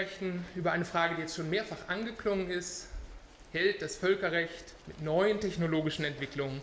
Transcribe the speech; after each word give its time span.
sprechen 0.00 0.44
über 0.54 0.72
eine 0.72 0.84
Frage, 0.84 1.16
die 1.16 1.22
jetzt 1.22 1.36
schon 1.36 1.50
mehrfach 1.50 1.88
angeklungen 1.88 2.50
ist. 2.50 2.88
Hält 3.52 3.82
das 3.82 3.96
Völkerrecht 3.96 4.64
mit 4.86 5.02
neuen 5.02 5.40
technologischen 5.40 6.04
Entwicklungen 6.04 6.62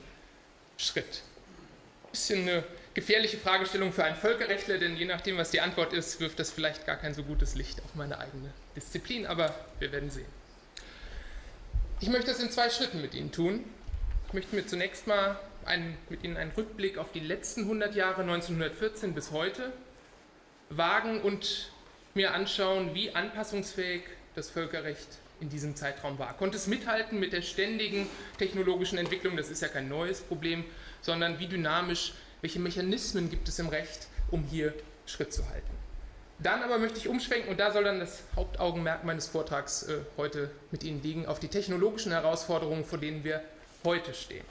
Schritt? 0.77 1.21
Bisschen 2.11 2.47
eine 2.47 2.63
gefährliche 2.93 3.37
Fragestellung 3.37 3.91
für 3.91 4.05
einen 4.05 4.15
Völkerrechtler, 4.15 4.77
denn 4.77 4.95
je 4.95 5.05
nachdem, 5.05 5.37
was 5.37 5.51
die 5.51 5.61
Antwort 5.61 5.93
ist, 5.93 6.19
wirft 6.19 6.39
das 6.39 6.51
vielleicht 6.51 6.85
gar 6.87 6.95
kein 6.95 7.13
so 7.13 7.23
gutes 7.23 7.55
Licht 7.55 7.83
auf 7.83 7.93
meine 7.93 8.17
eigene 8.17 8.51
Disziplin, 8.75 9.27
aber 9.27 9.53
wir 9.79 9.91
werden 9.91 10.09
sehen. 10.09 10.25
Ich 11.99 12.09
möchte 12.09 12.27
das 12.27 12.39
in 12.39 12.49
zwei 12.49 12.69
Schritten 12.69 13.01
mit 13.01 13.13
Ihnen 13.13 13.31
tun. 13.31 13.65
Ich 14.27 14.33
möchte 14.33 14.55
mir 14.55 14.65
zunächst 14.65 15.07
mal 15.07 15.39
einen, 15.65 15.97
mit 16.09 16.23
Ihnen 16.23 16.37
einen 16.37 16.51
Rückblick 16.51 16.97
auf 16.97 17.11
die 17.11 17.19
letzten 17.19 17.61
100 17.61 17.93
Jahre, 17.95 18.21
1914 18.21 19.13
bis 19.13 19.31
heute, 19.31 19.73
wagen 20.69 21.21
und 21.21 21.71
mir 22.17 22.33
anschauen, 22.33 22.93
wie 22.93 23.15
anpassungsfähig 23.15 24.01
das 24.35 24.49
Völkerrecht 24.49 25.07
in 25.39 25.49
diesem 25.49 25.75
Zeitraum 25.75 26.19
war. 26.19 26.35
Konnte 26.35 26.57
es 26.57 26.67
mithalten 26.67 27.19
mit 27.19 27.31
der 27.31 27.41
ständigen 27.41 28.09
technologischen 28.37 28.97
Entwicklung, 28.97 29.37
das 29.37 29.49
ist 29.49 29.61
ja 29.61 29.67
kein 29.67 29.87
neues 29.87 30.19
Problem, 30.21 30.65
sondern 31.01 31.39
wie 31.39 31.47
dynamisch, 31.47 32.13
welche 32.41 32.59
Mechanismen 32.59 33.29
gibt 33.29 33.47
es 33.47 33.59
im 33.59 33.69
Recht, 33.69 34.07
um 34.31 34.43
hier 34.43 34.73
Schritt 35.05 35.31
zu 35.31 35.47
halten. 35.47 35.77
Dann 36.39 36.61
aber 36.61 36.77
möchte 36.77 36.99
ich 36.99 37.07
umschwenken 37.07 37.49
und 37.49 37.59
da 37.59 37.71
soll 37.71 37.83
dann 37.83 37.99
das 37.99 38.23
Hauptaugenmerk 38.35 39.03
meines 39.03 39.27
Vortrags 39.27 39.83
äh, 39.83 39.99
heute 40.17 40.51
mit 40.71 40.83
Ihnen 40.83 41.01
liegen, 41.01 41.25
auf 41.25 41.39
die 41.39 41.47
technologischen 41.47 42.11
Herausforderungen, 42.11 42.85
vor 42.85 42.99
denen 42.99 43.23
wir 43.23 43.41
heute 43.83 44.13
stehen. 44.13 44.45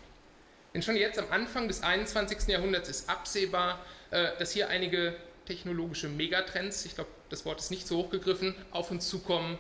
Denn 0.74 0.83
schon 0.83 0.96
jetzt 0.96 1.19
am 1.19 1.30
Anfang 1.30 1.69
des 1.69 1.83
21. 1.83 2.48
Jahrhunderts 2.48 2.88
ist 2.88 3.09
absehbar, 3.09 3.79
äh, 4.10 4.30
dass 4.38 4.51
hier 4.51 4.68
einige 4.68 5.15
technologische 5.46 6.09
Megatrends, 6.09 6.85
ich 6.85 6.96
glaube, 6.96 7.10
das 7.29 7.45
Wort 7.45 7.60
ist 7.60 7.71
nicht 7.71 7.87
so 7.87 7.99
hochgegriffen, 7.99 8.55
auf 8.71 8.91
uns 8.91 9.09
zukommen, 9.09 9.59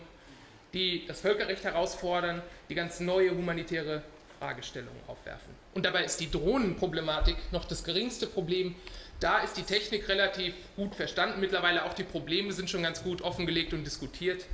die 0.72 1.06
das 1.06 1.20
Völkerrecht 1.20 1.64
herausfordern, 1.64 2.42
die 2.68 2.74
ganz 2.74 3.00
neue 3.00 3.30
humanitäre 3.30 4.02
Fragestellungen 4.38 5.00
aufwerfen. 5.06 5.54
Und 5.74 5.86
dabei 5.86 6.04
ist 6.04 6.20
die 6.20 6.30
Drohnenproblematik 6.30 7.36
noch 7.52 7.64
das 7.64 7.84
geringste 7.84 8.26
Problem. 8.26 8.74
Da 9.20 9.38
ist 9.38 9.56
die 9.56 9.62
Technik 9.62 10.08
relativ 10.08 10.54
gut 10.76 10.94
verstanden. 10.94 11.40
Mittlerweile 11.40 11.84
auch 11.84 11.94
die 11.94 12.04
Probleme 12.04 12.52
sind 12.52 12.68
schon 12.68 12.82
ganz 12.82 13.02
gut 13.02 13.22
offengelegt 13.22 13.72
und 13.72 13.84
diskutiert. 13.84 14.44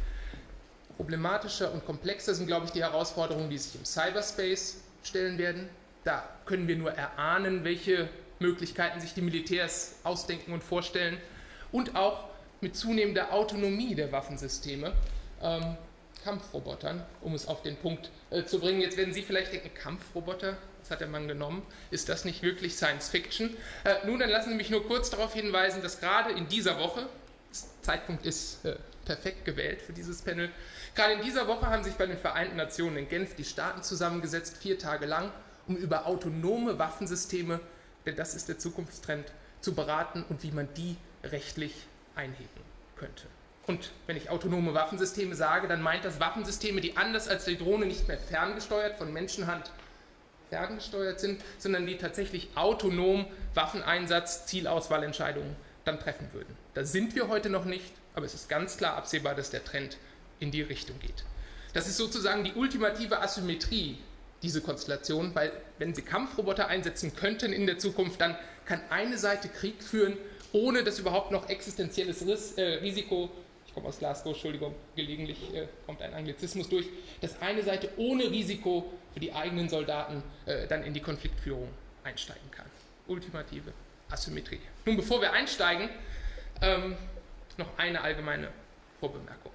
Problematischer 0.96 1.72
und 1.72 1.84
komplexer 1.84 2.34
sind, 2.34 2.46
glaube 2.46 2.66
ich, 2.66 2.72
die 2.72 2.82
Herausforderungen, 2.82 3.50
die 3.50 3.58
sich 3.58 3.74
im 3.74 3.84
Cyberspace 3.84 4.82
stellen 5.02 5.38
werden. 5.38 5.68
Da 6.04 6.28
können 6.46 6.68
wir 6.68 6.76
nur 6.76 6.92
erahnen, 6.92 7.64
welche 7.64 8.08
Möglichkeiten 8.38 9.00
sich 9.00 9.14
die 9.14 9.22
Militärs 9.22 9.96
ausdenken 10.04 10.52
und 10.52 10.62
vorstellen. 10.62 11.16
Und 11.72 11.96
auch 11.96 12.28
mit 12.62 12.76
zunehmender 12.76 13.32
Autonomie 13.32 13.94
der 13.94 14.10
Waffensysteme. 14.12 14.92
Ähm, 15.42 15.76
Kampfrobotern, 16.22 17.04
um 17.20 17.34
es 17.34 17.48
auf 17.48 17.62
den 17.62 17.76
Punkt 17.76 18.10
äh, 18.30 18.44
zu 18.44 18.60
bringen. 18.60 18.80
Jetzt 18.80 18.96
werden 18.96 19.12
Sie 19.12 19.22
vielleicht 19.22 19.52
denken, 19.52 19.74
Kampfroboter, 19.74 20.56
das 20.80 20.90
hat 20.90 21.00
der 21.00 21.08
Mann 21.08 21.28
genommen. 21.28 21.62
Ist 21.90 22.08
das 22.08 22.24
nicht 22.24 22.42
wirklich 22.42 22.76
Science 22.76 23.08
Fiction? 23.08 23.50
Äh, 23.84 24.06
nun, 24.06 24.20
dann 24.20 24.30
lassen 24.30 24.50
Sie 24.50 24.56
mich 24.56 24.70
nur 24.70 24.86
kurz 24.86 25.10
darauf 25.10 25.34
hinweisen, 25.34 25.82
dass 25.82 26.00
gerade 26.00 26.30
in 26.32 26.48
dieser 26.48 26.78
Woche, 26.78 27.06
Zeitpunkt 27.82 28.24
ist 28.24 28.64
äh, 28.64 28.76
perfekt 29.04 29.44
gewählt 29.44 29.82
für 29.82 29.92
dieses 29.92 30.22
Panel, 30.22 30.50
gerade 30.94 31.14
in 31.14 31.22
dieser 31.22 31.48
Woche 31.48 31.66
haben 31.66 31.82
sich 31.82 31.94
bei 31.94 32.06
den 32.06 32.18
Vereinten 32.18 32.56
Nationen 32.56 32.98
in 32.98 33.08
Genf 33.08 33.34
die 33.34 33.44
Staaten 33.44 33.82
zusammengesetzt, 33.82 34.56
vier 34.58 34.78
Tage 34.78 35.06
lang, 35.06 35.32
um 35.66 35.76
über 35.76 36.06
autonome 36.06 36.78
Waffensysteme, 36.78 37.60
denn 38.06 38.16
das 38.16 38.34
ist 38.34 38.48
der 38.48 38.58
Zukunftstrend, 38.58 39.32
zu 39.60 39.74
beraten 39.74 40.24
und 40.28 40.42
wie 40.42 40.50
man 40.50 40.68
die 40.74 40.96
rechtlich 41.22 41.86
einhegen 42.14 42.48
könnte. 42.96 43.26
Und 43.66 43.92
wenn 44.06 44.16
ich 44.16 44.28
autonome 44.28 44.74
Waffensysteme 44.74 45.34
sage, 45.34 45.68
dann 45.68 45.82
meint 45.82 46.04
das 46.04 46.18
Waffensysteme, 46.18 46.80
die 46.80 46.96
anders 46.96 47.28
als 47.28 47.44
die 47.44 47.56
Drohne 47.56 47.86
nicht 47.86 48.08
mehr 48.08 48.18
ferngesteuert, 48.18 48.98
von 48.98 49.12
Menschenhand 49.12 49.70
ferngesteuert 50.50 51.20
sind, 51.20 51.42
sondern 51.58 51.86
die 51.86 51.96
tatsächlich 51.96 52.48
autonom 52.56 53.26
Waffeneinsatz, 53.54 54.46
Zielauswahlentscheidungen 54.46 55.56
dann 55.84 55.98
treffen 55.98 56.28
würden. 56.32 56.56
Da 56.74 56.84
sind 56.84 57.14
wir 57.14 57.28
heute 57.28 57.50
noch 57.50 57.64
nicht, 57.64 57.92
aber 58.14 58.26
es 58.26 58.34
ist 58.34 58.48
ganz 58.48 58.76
klar 58.76 58.96
absehbar, 58.96 59.34
dass 59.34 59.50
der 59.50 59.64
Trend 59.64 59.96
in 60.40 60.50
die 60.50 60.62
Richtung 60.62 60.98
geht. 60.98 61.24
Das 61.72 61.88
ist 61.88 61.96
sozusagen 61.96 62.44
die 62.44 62.52
ultimative 62.52 63.20
Asymmetrie, 63.20 63.98
diese 64.42 64.60
Konstellation, 64.60 65.34
weil 65.34 65.52
wenn 65.78 65.94
Sie 65.94 66.02
Kampfroboter 66.02 66.66
einsetzen 66.66 67.14
könnten 67.14 67.52
in 67.52 67.66
der 67.66 67.78
Zukunft, 67.78 68.20
dann 68.20 68.36
kann 68.66 68.80
eine 68.90 69.16
Seite 69.16 69.48
Krieg 69.48 69.82
führen, 69.82 70.18
ohne 70.52 70.84
dass 70.84 70.98
überhaupt 70.98 71.30
noch 71.30 71.48
existenzielles 71.48 72.52
äh, 72.52 72.62
Risiko 72.82 73.30
ich 73.72 73.74
komme 73.74 73.88
aus 73.88 74.00
Glasgow, 74.00 74.34
Entschuldigung, 74.34 74.74
gelegentlich 74.94 75.38
äh, 75.54 75.66
kommt 75.86 76.02
ein 76.02 76.12
Anglizismus 76.12 76.68
durch, 76.68 76.84
dass 77.22 77.40
eine 77.40 77.62
Seite 77.62 77.88
ohne 77.96 78.24
Risiko 78.24 78.92
für 79.14 79.20
die 79.20 79.32
eigenen 79.32 79.70
Soldaten 79.70 80.22
äh, 80.44 80.66
dann 80.66 80.82
in 80.82 80.92
die 80.92 81.00
Konfliktführung 81.00 81.70
einsteigen 82.04 82.50
kann. 82.50 82.66
Ultimative 83.06 83.72
Asymmetrie. 84.10 84.60
Nun, 84.84 84.98
bevor 84.98 85.22
wir 85.22 85.32
einsteigen, 85.32 85.88
ähm, 86.60 86.96
noch 87.56 87.78
eine 87.78 88.02
allgemeine 88.02 88.48
Vorbemerkung. 89.00 89.52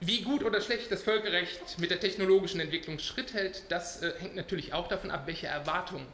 Wie 0.00 0.22
gut 0.22 0.42
oder 0.42 0.62
schlecht 0.62 0.90
das 0.90 1.02
Völkerrecht 1.02 1.78
mit 1.78 1.90
der 1.90 2.00
technologischen 2.00 2.60
Entwicklung 2.60 2.98
Schritt 2.98 3.34
hält, 3.34 3.64
das 3.68 4.02
äh, 4.02 4.14
hängt 4.20 4.36
natürlich 4.36 4.72
auch 4.72 4.88
davon 4.88 5.10
ab, 5.10 5.24
welche 5.26 5.48
Erwartungen 5.48 6.06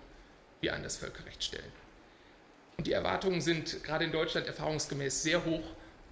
wir 0.60 0.74
an 0.74 0.82
das 0.82 0.96
Völkerrecht 0.96 1.44
stellen. 1.44 1.72
Und 2.80 2.86
die 2.86 2.94
Erwartungen 2.94 3.42
sind 3.42 3.84
gerade 3.84 4.06
in 4.06 4.10
Deutschland 4.10 4.46
erfahrungsgemäß 4.46 5.22
sehr 5.22 5.44
hoch 5.44 5.60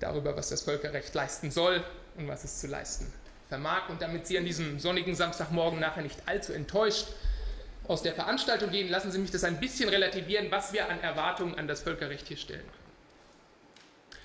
darüber, 0.01 0.37
was 0.37 0.51
das 0.51 0.61
Völkerrecht 0.61 1.15
leisten 1.15 1.51
soll 1.51 1.83
und 2.19 2.29
was 2.29 2.45
es 2.45 2.61
zu 2.61 2.67
leisten 2.67 3.11
vermag. 3.49 3.89
Und 3.89 4.03
damit 4.03 4.27
Sie 4.27 4.37
an 4.37 4.45
diesem 4.45 4.79
sonnigen 4.79 5.15
Samstagmorgen 5.15 5.81
nachher 5.81 6.03
nicht 6.03 6.19
allzu 6.27 6.53
enttäuscht 6.53 7.07
aus 7.87 8.03
der 8.03 8.13
Veranstaltung 8.13 8.71
gehen, 8.71 8.91
lassen 8.91 9.11
Sie 9.11 9.19
mich 9.19 9.31
das 9.31 9.45
ein 9.45 9.61
bisschen 9.61 9.89
relativieren, 9.89 10.51
was 10.51 10.75
wir 10.75 10.91
an 10.91 11.01
Erwartungen 11.01 11.55
an 11.55 11.69
das 11.69 11.81
Völkerrecht 11.81 12.29
hier 12.29 12.37
stellen 12.37 12.61
können. 12.61 14.19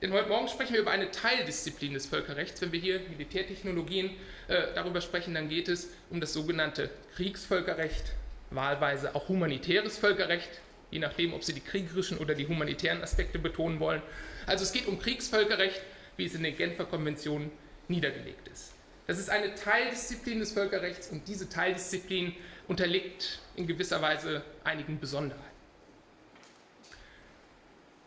Denn 0.00 0.12
heute 0.14 0.30
Morgen 0.30 0.48
sprechen 0.48 0.72
wir 0.72 0.80
über 0.80 0.92
eine 0.92 1.10
Teildisziplin 1.10 1.92
des 1.92 2.06
Völkerrechts. 2.06 2.62
Wenn 2.62 2.72
wir 2.72 2.80
hier 2.80 3.00
Militärtechnologien 3.10 4.16
äh, 4.48 4.68
darüber 4.74 5.02
sprechen, 5.02 5.34
dann 5.34 5.50
geht 5.50 5.68
es 5.68 5.90
um 6.08 6.18
das 6.18 6.32
sogenannte 6.32 6.88
Kriegsvölkerrecht, 7.14 8.04
wahlweise 8.48 9.14
auch 9.14 9.28
humanitäres 9.28 9.98
Völkerrecht, 9.98 10.62
je 10.90 10.98
nachdem, 10.98 11.34
ob 11.34 11.44
Sie 11.44 11.52
die 11.52 11.60
kriegerischen 11.60 12.18
oder 12.18 12.34
die 12.34 12.46
humanitären 12.46 13.02
Aspekte 13.02 13.38
betonen 13.38 13.80
wollen. 13.80 14.02
Also 14.46 14.64
es 14.64 14.72
geht 14.72 14.86
um 14.86 14.98
Kriegsvölkerrecht, 14.98 15.80
wie 16.16 16.26
es 16.26 16.34
in 16.34 16.42
den 16.42 16.56
Genfer 16.56 16.84
Konventionen 16.84 17.50
niedergelegt 17.88 18.48
ist. 18.48 18.72
Das 19.06 19.18
ist 19.18 19.30
eine 19.30 19.54
Teildisziplin 19.54 20.38
des 20.38 20.52
Völkerrechts 20.52 21.08
und 21.08 21.26
diese 21.26 21.48
Teildisziplin 21.48 22.34
unterliegt 22.68 23.40
in 23.56 23.66
gewisser 23.66 24.00
Weise 24.00 24.44
einigen 24.62 25.00
Besonderheiten. 25.00 25.44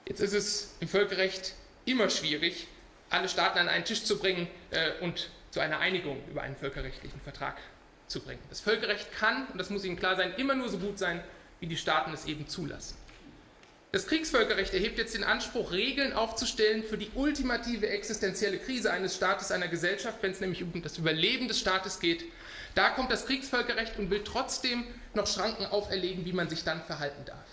Jetzt 0.08 0.22
ist 0.22 0.34
es 0.34 0.76
im 0.80 0.88
Völkerrecht 0.88 1.54
immer 1.86 2.10
schwierig, 2.10 2.68
alle 3.10 3.30
Staaten 3.30 3.60
an 3.60 3.70
einen 3.70 3.86
Tisch 3.86 4.04
zu 4.04 4.18
bringen 4.18 4.48
äh, 4.72 4.92
und 5.02 5.30
zu 5.52 5.60
einer 5.60 5.80
Einigung 5.80 6.22
über 6.30 6.42
einen 6.42 6.56
völkerrechtlichen 6.56 7.22
Vertrag 7.22 7.58
zu 8.08 8.22
bringen. 8.22 8.42
Das 8.50 8.60
Völkerrecht 8.60 9.12
kann, 9.12 9.48
und 9.48 9.58
das 9.58 9.70
muss 9.70 9.86
Ihnen 9.86 9.98
klar 9.98 10.16
sein, 10.16 10.34
immer 10.38 10.56
nur 10.56 10.70
so 10.70 10.78
gut 10.78 10.98
sein, 10.98 11.24
wie 11.64 11.68
die 11.68 11.78
Staaten 11.78 12.14
es 12.14 12.26
eben 12.26 12.46
zulassen. 12.50 12.98
Das 13.94 14.06
Kriegsvölkerrecht 14.06 14.74
erhebt 14.74 14.98
jetzt 14.98 15.16
den 15.16 15.24
Anspruch, 15.24 15.72
Regeln 15.72 16.12
aufzustellen 16.12 16.84
für 16.84 16.98
die 16.98 17.10
ultimative 17.16 17.88
existenzielle 17.88 18.58
Krise 18.58 18.92
eines 18.92 19.16
Staates, 19.16 19.50
einer 19.50 19.70
Gesellschaft, 19.70 20.18
wenn 20.22 20.32
es 20.32 20.42
nämlich 20.42 20.62
um 20.62 20.82
das 20.82 20.98
Überleben 20.98 21.48
des 21.48 21.62
Staates 21.62 22.02
geht. 22.02 22.26
Da 22.76 22.90
kommt 22.90 23.14
das 23.14 23.28
Kriegsvölkerrecht 23.28 23.98
und 23.98 24.10
will 24.10 24.26
trotzdem 24.26 24.84
noch 25.14 25.26
Schranken 25.26 25.66
auferlegen, 25.66 26.26
wie 26.26 26.34
man 26.34 26.50
sich 26.50 26.66
dann 26.66 26.84
verhalten 26.84 27.24
darf. 27.24 27.46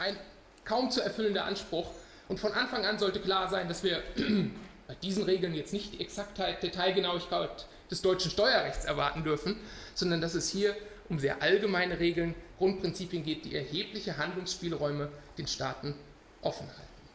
Ein 0.00 0.16
kaum 0.64 0.90
zu 0.90 1.00
erfüllender 1.00 1.44
Anspruch. 1.44 1.92
Und 2.26 2.40
von 2.40 2.52
Anfang 2.52 2.84
an 2.84 2.98
sollte 2.98 3.20
klar 3.20 3.48
sein, 3.48 3.68
dass 3.68 3.84
wir 3.84 4.02
bei 4.88 4.94
diesen 5.04 5.22
Regeln 5.22 5.54
jetzt 5.54 5.72
nicht 5.72 5.92
die 5.92 6.00
Exaktheit, 6.00 6.64
Detailgenauigkeit 6.64 7.66
des 7.92 8.02
deutschen 8.02 8.32
Steuerrechts 8.32 8.86
erwarten 8.86 9.22
dürfen, 9.22 9.56
sondern 9.94 10.20
dass 10.20 10.34
es 10.34 10.50
hier 10.50 10.74
um 11.08 11.20
sehr 11.20 11.42
allgemeine 11.42 12.00
Regeln, 12.00 12.34
Grundprinzipien 12.60 13.24
geht, 13.24 13.46
die 13.46 13.56
erhebliche 13.56 14.18
Handlungsspielräume 14.18 15.08
den 15.38 15.46
Staaten 15.46 15.94
offen 16.42 16.66
halten. 16.68 17.08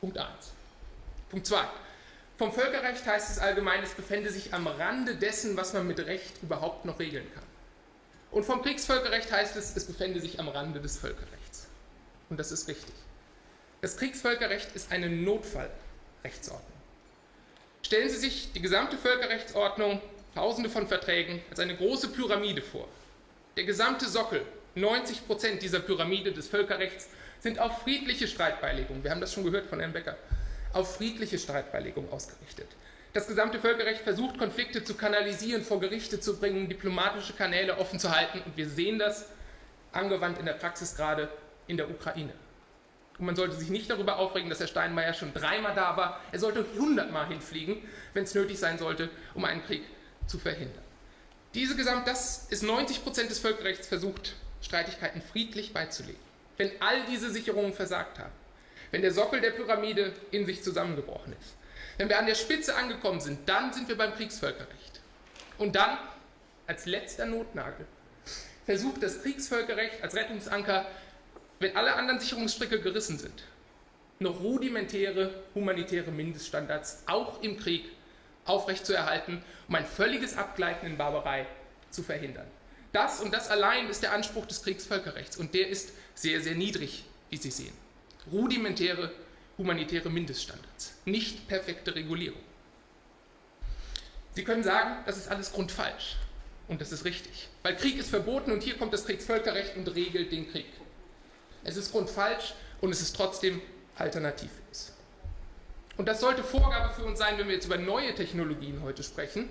Punkt 0.00 0.16
1. 0.16 0.28
Punkt 1.30 1.46
2. 1.48 1.64
Vom 2.38 2.52
Völkerrecht 2.52 3.04
heißt 3.04 3.28
es 3.28 3.40
allgemein, 3.40 3.82
es 3.82 3.94
befände 3.94 4.30
sich 4.30 4.54
am 4.54 4.68
Rande 4.68 5.16
dessen, 5.16 5.56
was 5.56 5.72
man 5.72 5.88
mit 5.88 5.98
Recht 5.98 6.40
überhaupt 6.42 6.84
noch 6.84 7.00
regeln 7.00 7.26
kann. 7.34 7.42
Und 8.30 8.44
vom 8.44 8.62
Kriegsvölkerrecht 8.62 9.32
heißt 9.32 9.56
es, 9.56 9.74
es 9.74 9.84
befände 9.84 10.20
sich 10.20 10.38
am 10.38 10.46
Rande 10.46 10.80
des 10.80 10.98
Völkerrechts. 10.98 11.66
Und 12.30 12.38
das 12.38 12.52
ist 12.52 12.68
richtig. 12.68 12.94
Das 13.80 13.96
Kriegsvölkerrecht 13.96 14.76
ist 14.76 14.92
eine 14.92 15.08
Notfallrechtsordnung. 15.08 16.72
Stellen 17.82 18.10
Sie 18.10 18.16
sich 18.16 18.52
die 18.52 18.62
gesamte 18.62 18.96
Völkerrechtsordnung, 18.96 20.00
tausende 20.36 20.70
von 20.70 20.86
Verträgen, 20.86 21.42
als 21.50 21.58
eine 21.58 21.76
große 21.76 22.08
Pyramide 22.10 22.62
vor. 22.62 22.86
Der 23.56 23.64
gesamte 23.64 24.08
Sockel, 24.08 24.46
90 24.74 25.26
Prozent 25.26 25.62
dieser 25.62 25.80
Pyramide 25.80 26.32
des 26.32 26.48
Völkerrechts, 26.48 27.08
sind 27.40 27.58
auf 27.58 27.82
friedliche 27.82 28.26
Streitbeilegung, 28.26 29.04
wir 29.04 29.10
haben 29.10 29.20
das 29.20 29.32
schon 29.32 29.44
gehört 29.44 29.66
von 29.66 29.78
Herrn 29.78 29.92
Becker, 29.92 30.16
auf 30.72 30.96
friedliche 30.96 31.38
Streitbeilegung 31.38 32.10
ausgerichtet. 32.10 32.68
Das 33.14 33.28
gesamte 33.28 33.60
Völkerrecht 33.60 34.00
versucht, 34.00 34.38
Konflikte 34.38 34.82
zu 34.82 34.94
kanalisieren, 34.94 35.62
vor 35.62 35.78
Gerichte 35.78 36.18
zu 36.18 36.36
bringen, 36.36 36.68
diplomatische 36.68 37.32
Kanäle 37.32 37.78
offen 37.78 38.00
zu 38.00 38.10
halten. 38.10 38.42
Und 38.44 38.56
wir 38.56 38.68
sehen 38.68 38.98
das 38.98 39.26
angewandt 39.92 40.40
in 40.40 40.46
der 40.46 40.54
Praxis 40.54 40.96
gerade 40.96 41.28
in 41.68 41.76
der 41.76 41.88
Ukraine. 41.88 42.32
Und 43.18 43.26
man 43.26 43.36
sollte 43.36 43.54
sich 43.54 43.70
nicht 43.70 43.88
darüber 43.88 44.16
aufregen, 44.16 44.50
dass 44.50 44.58
Herr 44.58 44.66
Steinmeier 44.66 45.14
schon 45.14 45.32
dreimal 45.32 45.76
da 45.76 45.96
war. 45.96 46.20
Er 46.32 46.40
sollte 46.40 46.66
hundertmal 46.76 47.28
hinfliegen, 47.28 47.76
wenn 48.14 48.24
es 48.24 48.34
nötig 48.34 48.58
sein 48.58 48.78
sollte, 48.78 49.08
um 49.34 49.44
einen 49.44 49.62
Krieg 49.62 49.84
zu 50.26 50.38
verhindern. 50.38 50.82
Diese 51.54 51.76
Gesamt, 51.76 52.08
das 52.08 52.48
ist 52.50 52.64
90 52.64 53.04
Prozent 53.04 53.30
des 53.30 53.38
Völkerrechts 53.38 53.86
versucht, 53.86 54.34
Streitigkeiten 54.64 55.22
friedlich 55.22 55.72
beizulegen. 55.72 56.20
Wenn 56.56 56.70
all 56.80 57.04
diese 57.06 57.30
Sicherungen 57.30 57.72
versagt 57.72 58.18
haben, 58.18 58.32
wenn 58.90 59.02
der 59.02 59.12
Sockel 59.12 59.40
der 59.40 59.50
Pyramide 59.50 60.12
in 60.30 60.46
sich 60.46 60.62
zusammengebrochen 60.62 61.32
ist, 61.32 61.54
wenn 61.96 62.08
wir 62.08 62.18
an 62.18 62.26
der 62.26 62.34
Spitze 62.34 62.74
angekommen 62.74 63.20
sind, 63.20 63.48
dann 63.48 63.72
sind 63.72 63.88
wir 63.88 63.96
beim 63.96 64.14
Kriegsvölkerrecht. 64.14 65.00
Und 65.58 65.76
dann, 65.76 65.98
als 66.66 66.86
letzter 66.86 67.26
Notnagel, 67.26 67.86
versucht 68.66 69.02
das 69.02 69.22
Kriegsvölkerrecht 69.22 70.02
als 70.02 70.14
Rettungsanker, 70.14 70.86
wenn 71.60 71.76
alle 71.76 71.94
anderen 71.94 72.20
Sicherungsstricke 72.20 72.80
gerissen 72.80 73.18
sind, 73.18 73.44
noch 74.18 74.40
rudimentäre 74.40 75.30
humanitäre 75.54 76.10
Mindeststandards 76.10 77.02
auch 77.06 77.42
im 77.42 77.58
Krieg 77.58 77.90
aufrechtzuerhalten, 78.44 79.42
um 79.68 79.74
ein 79.74 79.84
völliges 79.84 80.36
Abgleiten 80.36 80.86
in 80.86 80.96
Barbarei 80.96 81.46
zu 81.90 82.02
verhindern. 82.02 82.46
Das 82.94 83.20
und 83.20 83.34
das 83.34 83.50
allein 83.50 83.90
ist 83.90 84.02
der 84.02 84.12
Anspruch 84.12 84.46
des 84.46 84.62
Kriegsvölkerrechts 84.62 85.36
und 85.36 85.52
der 85.52 85.68
ist 85.68 85.92
sehr, 86.14 86.40
sehr 86.40 86.54
niedrig, 86.54 87.04
wie 87.28 87.36
Sie 87.36 87.50
sehen. 87.50 87.74
Rudimentäre 88.32 89.12
humanitäre 89.58 90.10
Mindeststandards, 90.10 90.94
nicht 91.04 91.46
perfekte 91.48 91.94
Regulierung. 91.94 92.40
Sie 94.34 94.42
können 94.42 94.64
sagen, 94.64 94.96
das 95.06 95.16
ist 95.16 95.28
alles 95.28 95.52
grundfalsch 95.52 96.16
und 96.66 96.80
das 96.80 96.90
ist 96.90 97.04
richtig, 97.04 97.48
weil 97.62 97.76
Krieg 97.76 97.98
ist 97.98 98.10
verboten 98.10 98.50
und 98.50 98.62
hier 98.62 98.76
kommt 98.76 98.92
das 98.92 99.04
Kriegsvölkerrecht 99.04 99.76
und 99.76 99.86
regelt 99.94 100.32
den 100.32 100.50
Krieg. 100.50 100.66
Es 101.62 101.76
ist 101.76 101.92
grundfalsch 101.92 102.54
und 102.80 102.90
es 102.90 103.00
ist 103.00 103.14
trotzdem 103.14 103.62
alternativlos. 103.96 104.92
Und 105.96 106.06
das 106.06 106.20
sollte 106.20 106.42
Vorgabe 106.42 106.92
für 106.94 107.04
uns 107.04 107.20
sein, 107.20 107.38
wenn 107.38 107.46
wir 107.46 107.54
jetzt 107.54 107.66
über 107.66 107.78
neue 107.78 108.12
Technologien 108.14 108.82
heute 108.82 109.04
sprechen. 109.04 109.48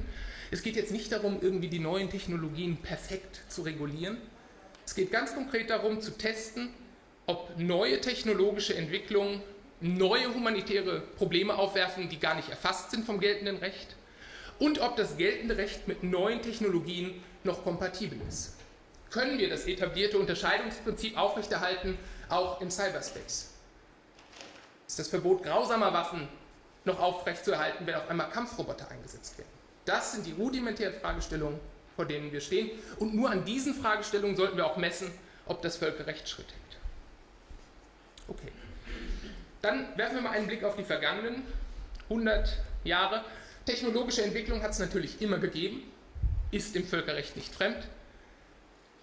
Es 0.53 0.61
geht 0.61 0.75
jetzt 0.75 0.91
nicht 0.91 1.11
darum, 1.11 1.39
irgendwie 1.41 1.67
die 1.67 1.79
neuen 1.79 2.11
Technologien 2.11 2.77
perfekt 2.77 3.41
zu 3.49 3.63
regulieren. 3.63 4.21
Es 4.85 4.93
geht 4.93 5.11
ganz 5.11 5.33
konkret 5.33 5.71
darum, 5.71 5.99
zu 5.99 6.11
testen, 6.11 6.69
ob 7.25 7.57
neue 7.57 7.99
technologische 8.01 8.75
Entwicklungen 8.75 9.41
neue 9.81 10.31
humanitäre 10.31 11.01
Probleme 11.17 11.55
aufwerfen, 11.55 12.07
die 12.07 12.19
gar 12.19 12.35
nicht 12.35 12.49
erfasst 12.49 12.91
sind 12.91 13.03
vom 13.03 13.19
geltenden 13.19 13.57
Recht 13.57 13.95
und 14.59 14.79
ob 14.79 14.95
das 14.95 15.17
geltende 15.17 15.57
Recht 15.57 15.87
mit 15.87 16.03
neuen 16.03 16.43
Technologien 16.43 17.23
noch 17.43 17.63
kompatibel 17.63 18.19
ist. 18.29 18.53
Können 19.09 19.39
wir 19.39 19.49
das 19.49 19.65
etablierte 19.65 20.19
Unterscheidungsprinzip 20.19 21.17
aufrechterhalten, 21.17 21.97
auch 22.29 22.61
im 22.61 22.69
Cyberspace? 22.69 23.49
Ist 24.87 24.99
das 24.99 25.07
Verbot 25.07 25.41
grausamer 25.41 25.91
Waffen 25.93 26.27
noch 26.85 26.99
aufrechtzuerhalten, 26.99 27.87
wenn 27.87 27.95
auf 27.95 28.07
einmal 28.07 28.29
Kampfroboter 28.29 28.91
eingesetzt 28.91 29.35
werden? 29.39 29.62
Das 29.85 30.13
sind 30.13 30.25
die 30.25 30.31
rudimentären 30.31 30.93
Fragestellungen, 30.93 31.59
vor 31.95 32.05
denen 32.05 32.31
wir 32.31 32.41
stehen. 32.41 32.71
Und 32.99 33.13
nur 33.13 33.29
an 33.29 33.45
diesen 33.45 33.75
Fragestellungen 33.75 34.35
sollten 34.35 34.57
wir 34.57 34.65
auch 34.65 34.77
messen, 34.77 35.11
ob 35.45 35.61
das 35.61 35.77
Völkerrecht 35.77 36.27
Schritt 36.27 36.47
hält. 36.47 36.79
Okay. 38.27 38.51
Dann 39.61 39.87
werfen 39.97 40.15
wir 40.15 40.21
mal 40.21 40.31
einen 40.31 40.47
Blick 40.47 40.63
auf 40.63 40.75
die 40.75 40.83
vergangenen 40.83 41.43
100 42.09 42.57
Jahre. 42.83 43.23
Technologische 43.65 44.23
Entwicklung 44.23 44.61
hat 44.61 44.71
es 44.71 44.79
natürlich 44.79 45.21
immer 45.21 45.37
gegeben, 45.37 45.83
ist 46.51 46.75
im 46.75 46.85
Völkerrecht 46.85 47.35
nicht 47.35 47.53
fremd. 47.53 47.87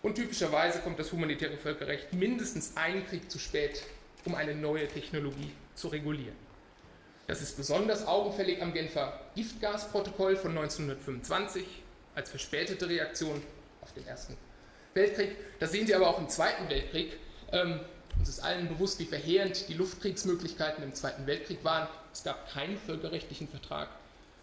Und 0.02 0.14
typischerweise 0.14 0.80
kommt 0.80 0.98
das 0.98 1.12
humanitäre 1.12 1.56
Völkerrecht 1.56 2.12
mindestens 2.12 2.76
einen 2.76 3.06
Krieg 3.06 3.30
zu 3.30 3.38
spät, 3.38 3.82
um 4.24 4.34
eine 4.34 4.54
neue 4.54 4.88
Technologie 4.88 5.50
zu 5.74 5.88
regulieren. 5.88 6.36
Das 7.30 7.40
ist 7.42 7.56
besonders 7.56 8.08
augenfällig 8.08 8.60
am 8.60 8.72
Genfer 8.72 9.20
Giftgasprotokoll 9.36 10.34
von 10.34 10.50
1925 10.50 11.64
als 12.16 12.28
verspätete 12.28 12.88
Reaktion 12.88 13.40
auf 13.82 13.92
den 13.92 14.04
Ersten 14.04 14.36
Weltkrieg. 14.94 15.36
Das 15.60 15.70
sehen 15.70 15.86
Sie 15.86 15.94
aber 15.94 16.08
auch 16.08 16.18
im 16.18 16.28
Zweiten 16.28 16.68
Weltkrieg. 16.68 17.16
Ähm, 17.52 17.78
uns 18.18 18.28
ist 18.28 18.40
allen 18.40 18.66
bewusst, 18.66 18.98
wie 18.98 19.04
verheerend 19.04 19.68
die 19.68 19.74
Luftkriegsmöglichkeiten 19.74 20.82
im 20.82 20.92
Zweiten 20.92 21.24
Weltkrieg 21.28 21.62
waren. 21.62 21.86
Es 22.12 22.24
gab 22.24 22.52
keinen 22.52 22.76
völkerrechtlichen 22.76 23.46
Vertrag 23.46 23.90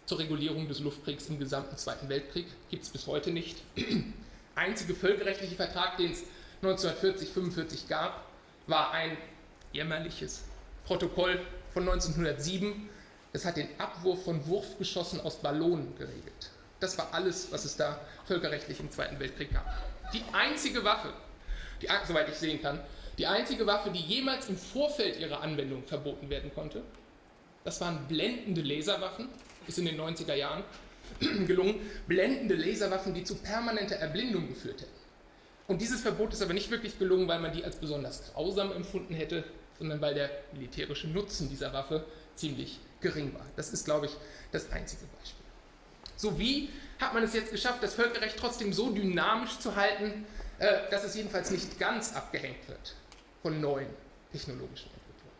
zur 0.06 0.20
Regulierung 0.20 0.66
des 0.66 0.80
Luftkriegs 0.80 1.28
im 1.28 1.38
gesamten 1.38 1.76
Zweiten 1.76 2.08
Weltkrieg. 2.08 2.46
Gibt 2.70 2.84
es 2.84 2.88
bis 2.88 3.06
heute 3.06 3.32
nicht. 3.32 3.58
Einzige 4.54 4.94
völkerrechtliche 4.94 5.56
Vertrag, 5.56 5.98
den 5.98 6.12
es 6.12 6.22
1940, 6.62 7.28
1945 7.36 7.86
gab, 7.86 8.24
war 8.66 8.92
ein 8.92 9.18
jämmerliches 9.74 10.44
Protokoll 10.86 11.38
von 11.78 11.88
1907. 11.88 12.88
Das 13.32 13.44
hat 13.44 13.56
den 13.56 13.68
Abwurf 13.78 14.24
von 14.24 14.44
Wurfgeschossen 14.46 15.20
aus 15.20 15.36
Ballonen 15.36 15.96
geregelt. 15.96 16.50
Das 16.80 16.98
war 16.98 17.08
alles, 17.12 17.52
was 17.52 17.64
es 17.64 17.76
da 17.76 18.00
völkerrechtlich 18.24 18.80
im 18.80 18.90
Zweiten 18.90 19.20
Weltkrieg 19.20 19.52
gab. 19.52 19.64
Die 20.12 20.22
einzige 20.32 20.82
Waffe, 20.82 21.12
die, 21.80 21.88
soweit 22.06 22.28
ich 22.28 22.34
sehen 22.34 22.60
kann, 22.60 22.80
die 23.16 23.26
einzige 23.26 23.66
Waffe, 23.66 23.90
die 23.90 24.00
jemals 24.00 24.48
im 24.48 24.56
Vorfeld 24.56 25.18
ihrer 25.20 25.40
Anwendung 25.40 25.84
verboten 25.84 26.30
werden 26.30 26.50
konnte, 26.54 26.82
das 27.64 27.80
waren 27.80 28.06
blendende 28.08 28.62
Laserwaffen, 28.62 29.28
ist 29.66 29.78
in 29.78 29.84
den 29.84 30.00
90er 30.00 30.34
Jahren 30.34 30.64
gelungen, 31.46 31.80
blendende 32.06 32.54
Laserwaffen, 32.54 33.14
die 33.14 33.24
zu 33.24 33.36
permanenter 33.36 33.96
Erblindung 33.96 34.48
geführt 34.48 34.80
hätten. 34.80 34.98
Und 35.68 35.82
dieses 35.82 36.00
Verbot 36.00 36.32
ist 36.32 36.42
aber 36.42 36.54
nicht 36.54 36.70
wirklich 36.70 36.98
gelungen, 36.98 37.28
weil 37.28 37.40
man 37.40 37.52
die 37.52 37.62
als 37.62 37.76
besonders 37.76 38.32
grausam 38.32 38.72
empfunden 38.72 39.14
hätte, 39.14 39.44
sondern 39.78 40.00
weil 40.00 40.14
der 40.14 40.30
militärische 40.52 41.08
Nutzen 41.08 41.48
dieser 41.48 41.72
Waffe 41.72 42.04
ziemlich 42.34 42.78
gering 43.00 43.34
war. 43.34 43.46
Das 43.56 43.70
ist, 43.70 43.84
glaube 43.84 44.06
ich, 44.06 44.12
das 44.52 44.70
einzige 44.72 45.04
Beispiel. 45.18 45.44
So 46.16 46.38
wie 46.38 46.70
hat 46.98 47.14
man 47.14 47.22
es 47.22 47.32
jetzt 47.32 47.52
geschafft, 47.52 47.82
das 47.82 47.94
Völkerrecht 47.94 48.36
trotzdem 48.38 48.72
so 48.72 48.90
dynamisch 48.90 49.58
zu 49.60 49.76
halten, 49.76 50.26
äh, 50.58 50.90
dass 50.90 51.04
es 51.04 51.14
jedenfalls 51.14 51.50
nicht 51.50 51.78
ganz 51.78 52.14
abgehängt 52.14 52.68
wird 52.68 52.94
von 53.42 53.60
neuen 53.60 53.88
technologischen 54.32 54.90
Entwicklungen. 54.90 55.36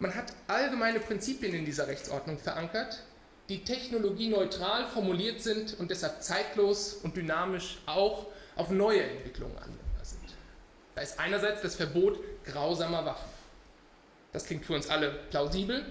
Man 0.00 0.14
hat 0.14 0.32
allgemeine 0.48 0.98
Prinzipien 1.00 1.54
in 1.54 1.64
dieser 1.64 1.86
Rechtsordnung 1.86 2.38
verankert, 2.38 3.04
die 3.48 3.62
technologieneutral 3.62 4.88
formuliert 4.88 5.40
sind 5.40 5.78
und 5.78 5.90
deshalb 5.92 6.22
zeitlos 6.22 6.94
und 6.94 7.16
dynamisch 7.16 7.78
auch 7.86 8.26
auf 8.56 8.70
neue 8.70 9.02
Entwicklungen 9.04 9.56
anwendbar 9.56 9.76
sind. 9.76 9.85
Da 10.96 11.02
ist 11.02 11.20
einerseits 11.20 11.62
das 11.62 11.76
Verbot 11.76 12.18
grausamer 12.44 13.04
Waffen. 13.04 13.28
Das 14.32 14.46
klingt 14.46 14.64
für 14.64 14.74
uns 14.74 14.88
alle 14.88 15.10
plausibel. 15.30 15.84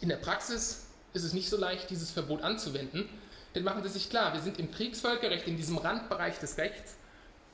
In 0.00 0.10
der 0.10 0.16
Praxis 0.16 0.86
ist 1.14 1.22
es 1.22 1.32
nicht 1.32 1.48
so 1.48 1.56
leicht, 1.56 1.88
dieses 1.88 2.10
Verbot 2.10 2.42
anzuwenden, 2.42 3.08
denn 3.54 3.64
machen 3.64 3.82
Sie 3.82 3.88
sich 3.88 4.10
klar, 4.10 4.34
wir 4.34 4.40
sind 4.40 4.58
im 4.58 4.70
Kriegsvölkerrecht, 4.70 5.46
in 5.46 5.56
diesem 5.56 5.78
Randbereich 5.78 6.38
des 6.38 6.58
Rechts 6.58 6.96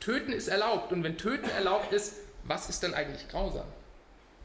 Töten 0.00 0.32
ist 0.32 0.48
erlaubt 0.48 0.92
und 0.92 1.02
wenn 1.02 1.16
Töten 1.16 1.48
erlaubt 1.48 1.92
ist, 1.92 2.14
was 2.42 2.68
ist 2.68 2.82
dann 2.82 2.92
eigentlich 2.92 3.28
grausam? 3.28 3.66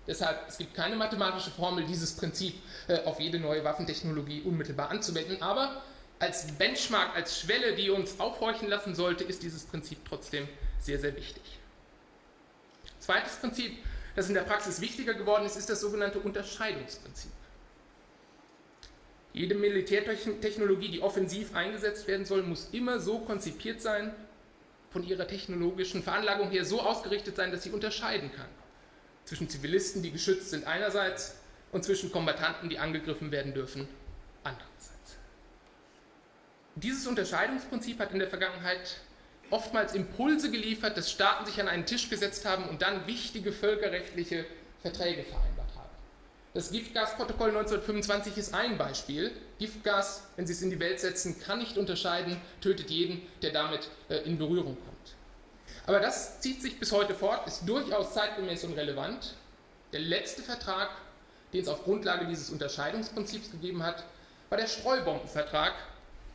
Deshalb, 0.08 0.48
es 0.48 0.58
gibt 0.58 0.74
keine 0.74 0.96
mathematische 0.96 1.52
Formel, 1.52 1.86
dieses 1.86 2.16
Prinzip 2.16 2.56
äh, 2.88 3.04
auf 3.04 3.20
jede 3.20 3.40
neue 3.40 3.64
Waffentechnologie 3.64 4.42
unmittelbar 4.42 4.90
anzuwenden, 4.90 5.42
aber 5.42 5.82
als 6.20 6.48
Benchmark, 6.54 7.16
als 7.16 7.40
Schwelle, 7.40 7.76
die 7.76 7.90
uns 7.90 8.20
aufhorchen 8.20 8.70
lassen 8.70 8.96
sollte, 8.96 9.24
ist 9.24 9.44
dieses 9.44 9.64
Prinzip 9.64 10.00
trotzdem 10.08 10.48
sehr, 10.80 11.00
sehr 11.00 11.16
wichtig. 11.16 11.59
Zweites 13.10 13.38
Prinzip, 13.38 13.76
das 14.16 14.28
in 14.28 14.36
der 14.36 14.44
Praxis 14.44 14.82
wichtiger 14.82 15.16
geworden 15.16 15.44
ist, 15.44 15.56
ist 15.56 15.68
das 15.68 15.82
sogenannte 15.82 16.20
Unterscheidungsprinzip. 16.20 17.32
Jede 19.34 19.56
Militärtechnologie, 19.56 20.90
die 20.90 21.02
offensiv 21.02 21.56
eingesetzt 21.56 22.08
werden 22.08 22.28
soll, 22.28 22.44
muss 22.44 22.70
immer 22.72 23.00
so 23.00 23.18
konzipiert 23.18 23.82
sein, 23.82 24.14
von 24.92 25.04
ihrer 25.04 25.28
technologischen 25.28 26.04
Veranlagung 26.04 26.52
her 26.52 26.64
so 26.66 26.82
ausgerichtet 26.82 27.36
sein, 27.36 27.52
dass 27.52 27.64
sie 27.64 27.72
unterscheiden 27.72 28.32
kann 28.32 28.46
zwischen 29.26 29.50
Zivilisten, 29.50 30.04
die 30.04 30.12
geschützt 30.12 30.52
sind 30.52 30.68
einerseits, 30.68 31.36
und 31.72 31.84
zwischen 31.84 32.12
Kombattanten, 32.12 32.70
die 32.70 32.78
angegriffen 32.78 33.32
werden 33.32 33.56
dürfen, 33.56 33.88
andererseits. 34.44 35.18
Dieses 36.76 37.08
Unterscheidungsprinzip 37.08 38.00
hat 38.00 38.14
in 38.14 38.20
der 38.20 38.30
Vergangenheit 38.30 39.02
oftmals 39.52 39.94
Impulse 39.94 40.52
geliefert, 40.52 40.98
dass 40.98 41.12
Staaten 41.12 41.46
sich 41.46 41.60
an 41.60 41.68
einen 41.68 41.86
Tisch 41.86 42.10
gesetzt 42.10 42.46
haben 42.46 42.66
und 42.66 42.82
dann 42.82 43.08
wichtige 43.08 43.52
völkerrechtliche 43.52 44.46
Verträge 44.82 45.24
vereinbart 45.24 45.70
haben. 45.76 45.90
Das 46.54 46.72
Giftgasprotokoll 46.72 47.50
1925 47.50 48.38
ist 48.38 48.54
ein 48.54 48.78
Beispiel. 48.78 49.32
Giftgas, 49.60 50.24
wenn 50.36 50.48
Sie 50.48 50.54
es 50.54 50.62
in 50.62 50.70
die 50.70 50.80
Welt 50.80 51.00
setzen, 51.00 51.40
kann 51.40 51.60
nicht 51.60 51.78
unterscheiden, 51.78 52.38
tötet 52.62 52.90
jeden, 52.90 53.22
der 53.42 53.52
damit 53.52 53.90
äh, 54.10 54.18
in 54.20 54.38
Berührung 54.38 54.76
kommt. 54.76 55.16
Aber 55.86 56.00
das 56.00 56.40
zieht 56.42 56.62
sich 56.62 56.80
bis 56.80 56.92
heute 56.92 57.14
fort, 57.14 57.48
ist 57.48 57.68
durchaus 57.68 58.14
zeitgemäß 58.14 58.64
und 58.64 58.74
relevant. 58.74 59.36
Der 59.92 60.00
letzte 60.00 60.44
Vertrag, 60.44 60.90
den 61.54 61.62
es 61.62 61.68
auf 61.68 61.84
Grundlage 61.84 62.28
dieses 62.28 62.50
Unterscheidungsprinzips 62.50 63.52
gegeben 63.52 63.84
hat, 63.84 64.04
war 64.50 64.58
der 64.58 64.68
Streubombenvertrag 64.68 65.74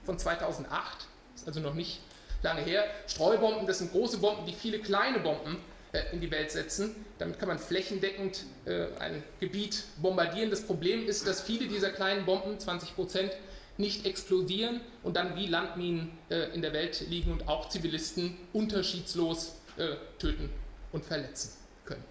von 0.04 0.18
2008, 0.18 1.06
ist 1.35 1.47
also 1.47 1.61
noch 1.61 1.75
nicht 1.75 2.00
lange 2.44 2.62
her. 2.62 2.84
Streubomben, 3.08 3.66
das 3.66 3.78
sind 3.78 3.90
große 3.90 4.18
Bomben, 4.18 4.46
die 4.46 4.52
viele 4.52 4.78
kleine 4.78 5.18
Bomben 5.18 5.56
äh, 5.92 6.02
in 6.12 6.20
die 6.20 6.30
Welt 6.30 6.52
setzen. 6.52 6.94
Damit 7.18 7.40
kann 7.40 7.48
man 7.48 7.58
flächendeckend 7.58 8.44
äh, 8.66 8.86
ein 9.00 9.22
Gebiet 9.40 9.84
bombardieren. 10.00 10.50
Das 10.50 10.62
Problem 10.62 11.08
ist, 11.08 11.26
dass 11.26 11.40
viele 11.40 11.66
dieser 11.66 11.90
kleinen 11.90 12.24
Bomben, 12.24 12.60
20 12.60 12.94
Prozent, 12.94 13.32
nicht 13.76 14.06
explodieren 14.06 14.80
und 15.02 15.16
dann 15.16 15.34
wie 15.34 15.46
Landminen 15.46 16.16
äh, 16.30 16.54
in 16.54 16.62
der 16.62 16.72
Welt 16.72 17.04
liegen 17.08 17.32
und 17.32 17.48
auch 17.48 17.68
Zivilisten 17.68 18.36
unterschiedslos 18.52 19.56
äh, 19.76 19.96
töten 20.20 20.48
und 20.92 21.04
verletzen 21.04 21.54
können. 21.84 22.04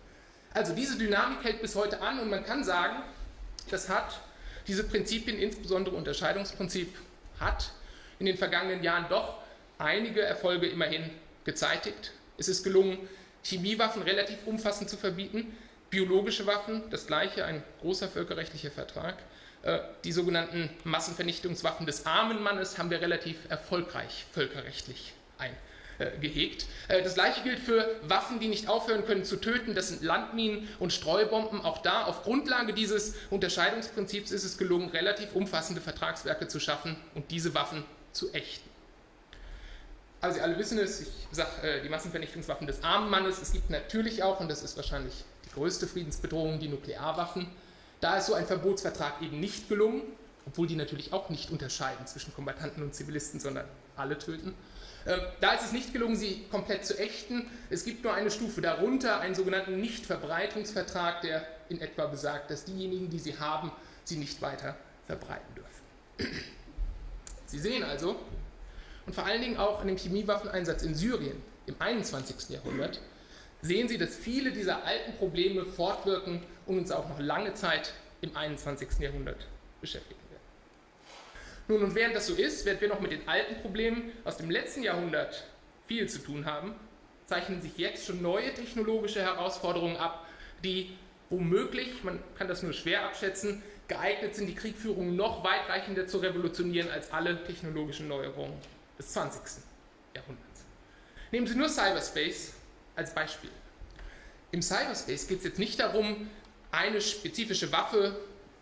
Also 0.54 0.74
diese 0.74 0.98
Dynamik 0.98 1.44
hält 1.44 1.62
bis 1.62 1.76
heute 1.76 2.02
an 2.02 2.20
und 2.20 2.30
man 2.30 2.44
kann 2.44 2.66
sagen, 2.66 3.02
das 3.72 3.88
hat 3.88 4.20
diese 4.68 4.84
Prinzipien, 4.84 5.38
insbesondere 5.38 5.96
Unterscheidungsprinzip, 5.96 6.98
hat 7.40 7.72
in 8.20 8.26
den 8.26 8.38
vergangenen 8.38 8.84
Jahren 8.84 9.06
doch 9.10 9.43
einige 9.78 10.22
Erfolge 10.22 10.68
immerhin 10.68 11.10
gezeitigt. 11.46 12.12
Es 12.38 12.48
ist 12.48 12.64
gelungen, 12.64 12.98
Chemiewaffen 13.44 14.02
relativ 14.04 14.38
umfassend 14.46 14.90
zu 14.90 14.98
verbieten, 14.98 15.56
biologische 15.90 16.48
Waffen, 16.48 16.84
das 16.90 17.08
gleiche, 17.08 17.46
ein 17.46 17.64
großer 17.82 18.08
völkerrechtlicher 18.08 18.72
Vertrag. 18.72 19.16
Äh, 19.64 19.80
die 20.04 20.12
sogenannten 20.12 20.70
Massenvernichtungswaffen 20.84 21.86
des 21.86 22.06
armen 22.06 22.42
Mannes 22.42 22.78
haben 22.78 22.90
wir 22.90 23.02
relativ 23.02 23.38
erfolgreich 23.50 24.26
völkerrechtlich 24.32 25.14
eingehegt. 26.00 26.66
Äh, 26.88 27.04
das 27.04 27.14
gleiche 27.14 27.44
gilt 27.44 27.60
für 27.60 27.88
Waffen, 28.04 28.40
die 28.40 28.48
nicht 28.48 28.70
aufhören 28.70 29.06
können 29.06 29.24
zu 29.24 29.38
töten. 29.38 29.76
Das 29.76 29.90
sind 29.90 30.02
Landminen 30.02 30.68
und 30.80 30.94
Streubomben. 30.94 31.62
Auch 31.62 31.82
da, 31.82 32.06
auf 32.06 32.24
Grundlage 32.24 32.74
dieses 32.74 33.16
Unterscheidungsprinzips, 33.30 34.32
ist 34.32 34.46
es 34.46 34.58
gelungen, 34.58 34.90
relativ 34.90 35.34
umfassende 35.34 35.82
Vertragswerke 35.82 36.48
zu 36.48 36.60
schaffen 36.60 36.96
und 37.14 37.30
diese 37.30 37.54
Waffen 37.54 37.86
zu 38.14 38.34
ächten. 38.34 38.73
Also 40.24 40.38
Sie 40.38 40.42
alle 40.42 40.58
wissen 40.58 40.80
es, 40.80 41.02
ich 41.02 41.10
sage 41.32 41.50
äh, 41.64 41.82
die 41.82 41.90
Massenvernichtungswaffen 41.90 42.66
des 42.66 42.82
armen 42.82 43.10
Mannes. 43.10 43.42
Es 43.42 43.52
gibt 43.52 43.70
natürlich 43.70 44.24
auch, 44.24 44.40
und 44.40 44.50
das 44.50 44.64
ist 44.64 44.78
wahrscheinlich 44.78 45.26
die 45.44 45.50
größte 45.50 45.86
Friedensbedrohung, 45.86 46.62
die 46.62 46.70
Nuklearwaffen. 46.70 47.48
Da 48.00 48.16
ist 48.16 48.28
so 48.28 48.34
ein 48.34 48.46
Verbotsvertrag 48.46 49.22
eben 49.22 49.42
nicht 49.42 49.68
gelungen, 49.68 50.02
obwohl 50.48 50.66
die 50.66 50.78
natürlich 50.78 51.12
auch 51.12 51.30
nicht 51.30 51.52
unterscheiden 51.52 52.08
zwischen 52.08 52.34
Kombattanten 52.34 52.82
und 52.84 52.96
Zivilisten, 52.96 53.42
sondern 53.42 53.66
alle 53.98 54.18
töten. 54.18 54.54
Äh, 55.04 55.18
da 55.42 55.56
ist 55.56 55.66
es 55.66 55.72
nicht 55.74 55.92
gelungen, 55.92 56.16
sie 56.16 56.46
komplett 56.50 56.86
zu 56.86 56.98
ächten. 56.98 57.46
Es 57.70 57.84
gibt 57.84 58.06
nur 58.06 58.14
eine 58.14 58.32
Stufe 58.32 58.62
darunter, 58.62 59.20
einen 59.20 59.36
sogenannten 59.36 59.82
Nichtverbreitungsvertrag, 59.82 61.20
der 61.20 61.46
in 61.68 61.82
etwa 61.82 62.06
besagt, 62.06 62.50
dass 62.50 62.64
diejenigen, 62.64 63.10
die 63.10 63.20
sie 63.20 63.38
haben, 63.40 63.74
sie 64.06 64.16
nicht 64.16 64.42
weiter 64.42 64.78
verbreiten 65.06 65.54
dürfen. 65.54 66.34
Sie 67.46 67.60
sehen 67.60 67.84
also, 67.84 68.16
und 69.06 69.14
vor 69.14 69.26
allen 69.26 69.42
Dingen 69.42 69.58
auch 69.58 69.82
an 69.82 69.88
dem 69.88 69.98
Chemiewaffeneinsatz 69.98 70.84
in 70.84 70.96
Syrien 70.96 71.42
im 71.66 71.76
21. 71.80 72.50
Jahrhundert, 72.50 73.00
sehen 73.62 73.88
Sie, 73.88 73.98
dass 73.98 74.16
viele 74.16 74.52
dieser 74.52 74.84
alten 74.86 75.14
Probleme 75.14 75.66
fortwirken 75.66 76.44
und 76.66 76.78
uns 76.78 76.92
auch 76.92 77.08
noch 77.10 77.20
lange 77.20 77.54
Zeit 77.54 77.94
im 78.22 78.36
21. 78.36 79.00
Jahrhundert 79.00 79.48
beschäftigen 79.82 80.20
werden. 80.30 80.42
Nun, 81.68 81.84
und 81.84 81.96
während 81.96 82.16
das 82.16 82.28
so 82.28 82.34
ist, 82.34 82.66
während 82.66 82.82
wir 82.82 82.90
noch 82.90 83.00
mit 83.00 83.12
den 83.12 83.28
alten 83.28 83.62
Problemen 83.62 84.12
aus 84.26 84.38
dem 84.38 84.50
letzten 84.50 84.84
Jahrhundert 84.84 85.46
viel 85.88 86.08
zu 86.08 86.20
tun 86.20 86.46
haben, 86.46 86.76
zeichnen 87.26 87.62
sich 87.62 87.78
jetzt 87.78 88.06
schon 88.06 88.22
neue 88.22 88.54
technologische 88.54 89.22
Herausforderungen 89.22 89.96
ab, 89.98 90.26
die 90.64 90.96
womöglich, 91.30 92.04
man 92.04 92.20
kann 92.38 92.48
das 92.48 92.64
nur 92.64 92.74
schwer 92.74 93.06
abschätzen, 93.06 93.64
geeignet 93.88 94.36
sind, 94.36 94.48
die 94.48 94.56
Kriegführung 94.56 95.16
noch 95.16 95.44
weitreichender 95.44 96.08
zu 96.08 96.18
revolutionieren 96.18 96.90
als 96.90 97.12
alle 97.12 97.44
technologischen 97.44 98.08
Neuerungen 98.08 98.54
des 99.04 99.14
20. 99.14 99.42
Jahrhunderts. 100.16 100.66
Nehmen 101.32 101.48
Sie 101.48 101.56
nur 101.56 101.70
Cyberspace 101.70 102.54
als 102.96 103.14
Beispiel. 103.14 103.50
Im 104.52 104.62
Cyberspace 104.62 105.28
geht 105.28 105.40
es 105.40 105.44
jetzt 105.44 105.60
nicht 105.60 105.80
darum, 105.80 106.30
eine 106.72 107.02
spezifische 107.02 107.72
Waffe 107.72 108.16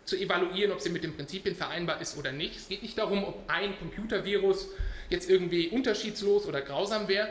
zu 0.04 0.16
evaluieren, 0.16 0.72
ob 0.72 0.80
sie 0.80 0.90
mit 0.90 1.04
den 1.04 1.14
Prinzipien 1.14 1.54
vereinbar 1.54 2.00
ist 2.00 2.16
oder 2.16 2.32
nicht. 2.32 2.56
Es 2.56 2.68
geht 2.68 2.82
nicht 2.82 2.98
darum, 2.98 3.24
ob 3.24 3.48
ein 3.48 3.78
Computervirus 3.78 4.68
jetzt 5.10 5.30
irgendwie 5.30 5.68
unterschiedslos 5.68 6.46
oder 6.46 6.60
grausam 6.60 7.08
wäre. 7.08 7.28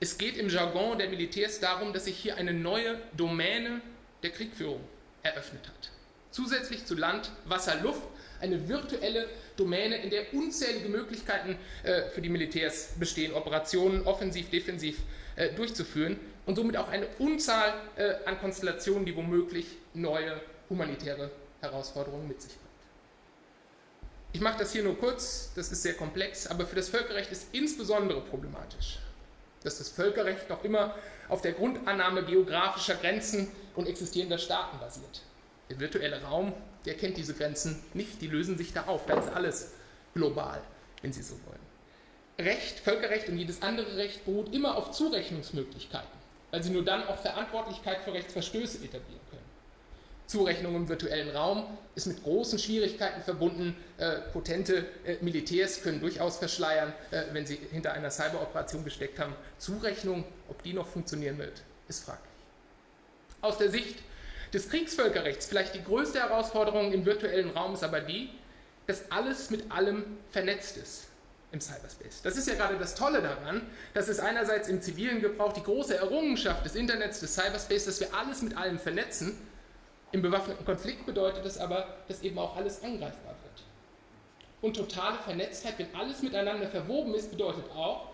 Es 0.00 0.18
geht 0.18 0.36
im 0.36 0.48
Jargon 0.48 0.98
der 0.98 1.08
Militärs 1.08 1.60
darum, 1.60 1.92
dass 1.92 2.04
sich 2.04 2.16
hier 2.16 2.36
eine 2.36 2.52
neue 2.52 3.00
Domäne 3.16 3.80
der 4.22 4.30
Kriegführung 4.30 4.80
eröffnet 5.22 5.66
hat. 5.66 5.90
Zusätzlich 6.30 6.84
zu 6.84 6.94
Land, 6.94 7.30
Wasser, 7.44 7.76
Luft 7.76 8.02
eine 8.42 8.68
virtuelle 8.68 9.28
Domäne, 9.56 9.96
in 9.96 10.10
der 10.10 10.34
unzählige 10.34 10.88
Möglichkeiten 10.88 11.56
äh, 11.84 12.02
für 12.10 12.20
die 12.20 12.28
Militärs 12.28 12.94
bestehen, 12.98 13.32
Operationen 13.32 14.02
offensiv, 14.02 14.50
defensiv 14.50 14.98
äh, 15.36 15.54
durchzuführen 15.54 16.18
und 16.44 16.56
somit 16.56 16.76
auch 16.76 16.88
eine 16.88 17.06
Unzahl 17.18 17.72
äh, 17.96 18.14
an 18.26 18.38
Konstellationen, 18.38 19.06
die 19.06 19.16
womöglich 19.16 19.66
neue 19.94 20.40
humanitäre 20.68 21.30
Herausforderungen 21.60 22.26
mit 22.28 22.42
sich 22.42 22.52
bringt. 22.52 22.62
Ich 24.34 24.40
mache 24.40 24.58
das 24.58 24.72
hier 24.72 24.82
nur 24.82 24.98
kurz, 24.98 25.52
das 25.54 25.70
ist 25.70 25.82
sehr 25.82 25.94
komplex, 25.94 26.46
aber 26.46 26.66
für 26.66 26.76
das 26.76 26.88
Völkerrecht 26.88 27.30
ist 27.30 27.48
insbesondere 27.52 28.22
problematisch, 28.22 28.98
dass 29.62 29.78
das 29.78 29.90
Völkerrecht 29.90 30.48
noch 30.48 30.64
immer 30.64 30.94
auf 31.28 31.42
der 31.42 31.52
Grundannahme 31.52 32.24
geografischer 32.24 32.94
Grenzen 32.94 33.48
und 33.76 33.86
existierender 33.88 34.38
Staaten 34.38 34.78
basiert. 34.78 35.20
Der 35.70 35.78
virtuelle 35.78 36.22
Raum, 36.22 36.52
der 36.84 36.94
kennt 36.94 37.16
diese 37.16 37.34
Grenzen 37.34 37.82
nicht, 37.94 38.20
die 38.20 38.26
lösen 38.26 38.58
sich 38.58 38.72
da 38.72 38.84
auf. 38.84 39.06
Da 39.06 39.18
ist 39.18 39.28
alles 39.28 39.72
global, 40.14 40.60
wenn 41.00 41.12
Sie 41.12 41.22
so 41.22 41.34
wollen. 41.46 41.62
Recht, 42.38 42.80
Völkerrecht 42.80 43.28
und 43.28 43.38
jedes 43.38 43.62
andere 43.62 43.96
Recht 43.96 44.24
beruht 44.24 44.54
immer 44.54 44.76
auf 44.76 44.90
Zurechnungsmöglichkeiten, 44.92 46.08
weil 46.50 46.62
sie 46.62 46.70
nur 46.70 46.84
dann 46.84 47.06
auch 47.06 47.18
Verantwortlichkeit 47.18 48.00
für 48.00 48.12
Rechtsverstöße 48.12 48.78
etablieren 48.78 49.20
können. 49.30 49.42
Zurechnung 50.26 50.74
im 50.76 50.88
virtuellen 50.88 51.28
Raum 51.36 51.66
ist 51.94 52.06
mit 52.06 52.22
großen 52.22 52.58
Schwierigkeiten 52.58 53.22
verbunden. 53.22 53.76
Äh, 53.98 54.20
potente 54.32 54.86
äh, 55.04 55.16
Militärs 55.20 55.82
können 55.82 56.00
durchaus 56.00 56.38
verschleiern, 56.38 56.94
äh, 57.10 57.24
wenn 57.32 57.44
sie 57.44 57.56
hinter 57.70 57.92
einer 57.92 58.10
Cyberoperation 58.10 58.82
gesteckt 58.82 59.18
haben. 59.18 59.34
Zurechnung, 59.58 60.24
ob 60.48 60.62
die 60.62 60.72
noch 60.72 60.86
funktionieren 60.86 61.36
wird, 61.38 61.62
ist 61.88 62.04
fraglich. 62.04 62.32
Aus 63.42 63.58
der 63.58 63.70
Sicht 63.70 63.98
des 64.52 64.68
Kriegsvölkerrechts. 64.68 65.46
Vielleicht 65.46 65.74
die 65.74 65.82
größte 65.82 66.20
Herausforderung 66.20 66.92
im 66.92 67.04
virtuellen 67.04 67.50
Raum 67.50 67.74
ist 67.74 67.84
aber 67.84 68.00
die, 68.00 68.30
dass 68.86 69.10
alles 69.10 69.50
mit 69.50 69.70
allem 69.70 70.18
vernetzt 70.30 70.76
ist 70.76 71.08
im 71.52 71.60
Cyberspace. 71.60 72.22
Das 72.22 72.36
ist 72.36 72.48
ja 72.48 72.54
gerade 72.54 72.76
das 72.78 72.94
Tolle 72.94 73.22
daran, 73.22 73.62
dass 73.94 74.08
es 74.08 74.18
einerseits 74.18 74.68
im 74.68 74.80
zivilen 74.80 75.20
Gebrauch 75.20 75.52
die 75.52 75.62
große 75.62 75.96
Errungenschaft 75.96 76.64
des 76.64 76.74
Internets, 76.74 77.20
des 77.20 77.34
Cyberspace, 77.34 77.84
dass 77.84 78.00
wir 78.00 78.14
alles 78.14 78.42
mit 78.42 78.56
allem 78.56 78.78
vernetzen. 78.78 79.38
Im 80.12 80.22
bewaffneten 80.22 80.64
Konflikt 80.64 81.06
bedeutet 81.06 81.44
es 81.44 81.58
aber, 81.58 81.96
dass 82.08 82.22
eben 82.22 82.38
auch 82.38 82.56
alles 82.56 82.82
angreifbar 82.82 83.34
wird. 83.42 83.64
Und 84.62 84.76
totale 84.76 85.18
Vernetztheit, 85.18 85.78
wenn 85.78 85.94
alles 85.94 86.22
miteinander 86.22 86.68
verwoben 86.68 87.14
ist, 87.14 87.30
bedeutet 87.30 87.64
auch, 87.70 88.08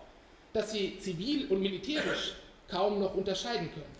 dass 0.53 0.71
sie 0.71 0.99
zivil 0.99 1.47
und 1.47 1.61
militärisch 1.61 2.35
kaum 2.69 2.99
noch 2.99 3.15
unterscheiden 3.15 3.71
können. 3.73 3.98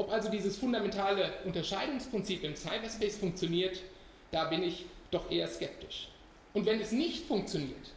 Ob 0.00 0.10
also 0.10 0.30
dieses 0.30 0.56
fundamentale 0.56 1.30
Unterscheidungsprinzip 1.44 2.42
im 2.42 2.56
Cyberspace 2.56 3.18
funktioniert, 3.18 3.82
da 4.30 4.44
bin 4.44 4.62
ich 4.62 4.86
doch 5.10 5.30
eher 5.30 5.46
skeptisch. 5.46 6.08
Und 6.54 6.64
wenn 6.64 6.80
es 6.80 6.90
nicht 6.90 7.26
funktioniert, 7.26 7.92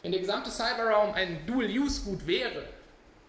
wenn 0.00 0.12
der 0.12 0.22
gesamte 0.22 0.50
Cyberraum 0.50 1.12
ein 1.12 1.44
Dual-Use-Gut 1.46 2.26
wäre, 2.26 2.64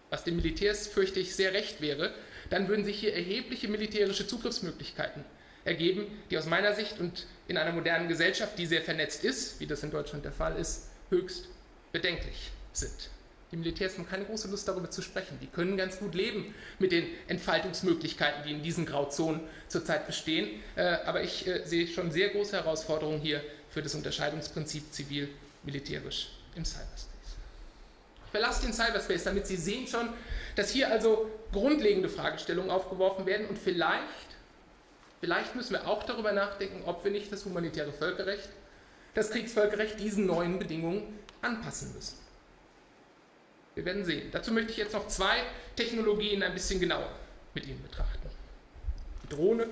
was 0.09 0.23
den 0.23 0.37
Militärs 0.37 0.87
fürchte 0.87 1.19
ich 1.19 1.35
sehr 1.35 1.51
recht 1.51 1.81
wäre, 1.81 2.13
dann 2.49 2.69
würden 2.69 2.85
sich 2.85 2.97
hier 2.97 3.13
erhebliche 3.13 3.67
militärische 3.67 4.25
Zugriffsmöglichkeiten 4.25 5.25
ergeben, 5.65 6.07
die 6.31 6.37
aus 6.37 6.45
meiner 6.45 6.73
Sicht 6.75 7.01
und 7.01 7.27
in 7.49 7.57
einer 7.57 7.73
modernen 7.73 8.07
Gesellschaft, 8.07 8.57
die 8.57 8.67
sehr 8.67 8.83
vernetzt 8.83 9.25
ist, 9.25 9.59
wie 9.59 9.67
das 9.67 9.83
in 9.83 9.91
Deutschland 9.91 10.23
der 10.23 10.31
Fall 10.31 10.55
ist, 10.55 10.91
höchst 11.09 11.49
bedenklich 11.91 12.51
sind. 12.71 13.09
Die 13.51 13.55
Militärs 13.55 13.97
haben 13.97 14.07
keine 14.07 14.25
große 14.25 14.49
Lust 14.49 14.67
darüber 14.67 14.89
zu 14.89 15.01
sprechen. 15.01 15.39
Die 15.41 15.47
können 15.47 15.77
ganz 15.77 15.99
gut 15.99 16.15
leben 16.15 16.53
mit 16.79 16.91
den 16.91 17.07
Entfaltungsmöglichkeiten, 17.27 18.43
die 18.43 18.51
in 18.51 18.61
diesen 18.61 18.85
Grauzonen 18.85 19.41
zurzeit 19.69 20.05
bestehen. 20.05 20.61
Äh, 20.75 20.97
aber 21.05 21.23
ich 21.23 21.47
äh, 21.47 21.63
sehe 21.65 21.87
schon 21.87 22.11
sehr 22.11 22.29
große 22.29 22.57
Herausforderungen 22.57 23.21
hier 23.21 23.41
für 23.69 23.81
das 23.81 23.95
Unterscheidungsprinzip 23.95 24.91
zivil-militärisch 24.91 26.29
im 26.55 26.65
Cyberspace. 26.65 27.07
Ich 28.25 28.31
verlasse 28.31 28.65
den 28.65 28.73
Cyberspace, 28.73 29.23
damit 29.23 29.47
Sie 29.47 29.55
sehen 29.55 29.87
schon, 29.87 30.09
dass 30.55 30.71
hier 30.71 30.91
also 30.91 31.31
grundlegende 31.53 32.09
Fragestellungen 32.09 32.69
aufgeworfen 32.69 33.25
werden 33.25 33.47
und 33.47 33.57
vielleicht, 33.57 34.03
vielleicht 35.21 35.55
müssen 35.55 35.71
wir 35.71 35.87
auch 35.87 36.03
darüber 36.03 36.33
nachdenken, 36.33 36.83
ob 36.85 37.05
wir 37.05 37.11
nicht 37.11 37.31
das 37.31 37.45
humanitäre 37.45 37.93
Völkerrecht, 37.93 38.49
das 39.13 39.29
Kriegsvölkerrecht 39.31 39.97
diesen 39.99 40.25
neuen 40.25 40.59
Bedingungen 40.59 41.17
anpassen 41.41 41.93
müssen. 41.93 42.26
Wir 43.77 43.85
werden 43.85 44.03
sehen. 44.03 44.29
Dazu 44.31 44.51
möchte 44.51 44.71
ich 44.71 44.77
jetzt 44.77 44.93
noch 44.93 45.07
zwei 45.07 45.43
Technologien 45.75 46.41
ein 46.41 46.51
bisschen 46.55 46.79
genauer 46.79 47.11
mit 47.53 47.67
Ihnen 47.67 47.83
betrachten. 47.83 48.27
Die 49.23 49.29
Drohne 49.29 49.67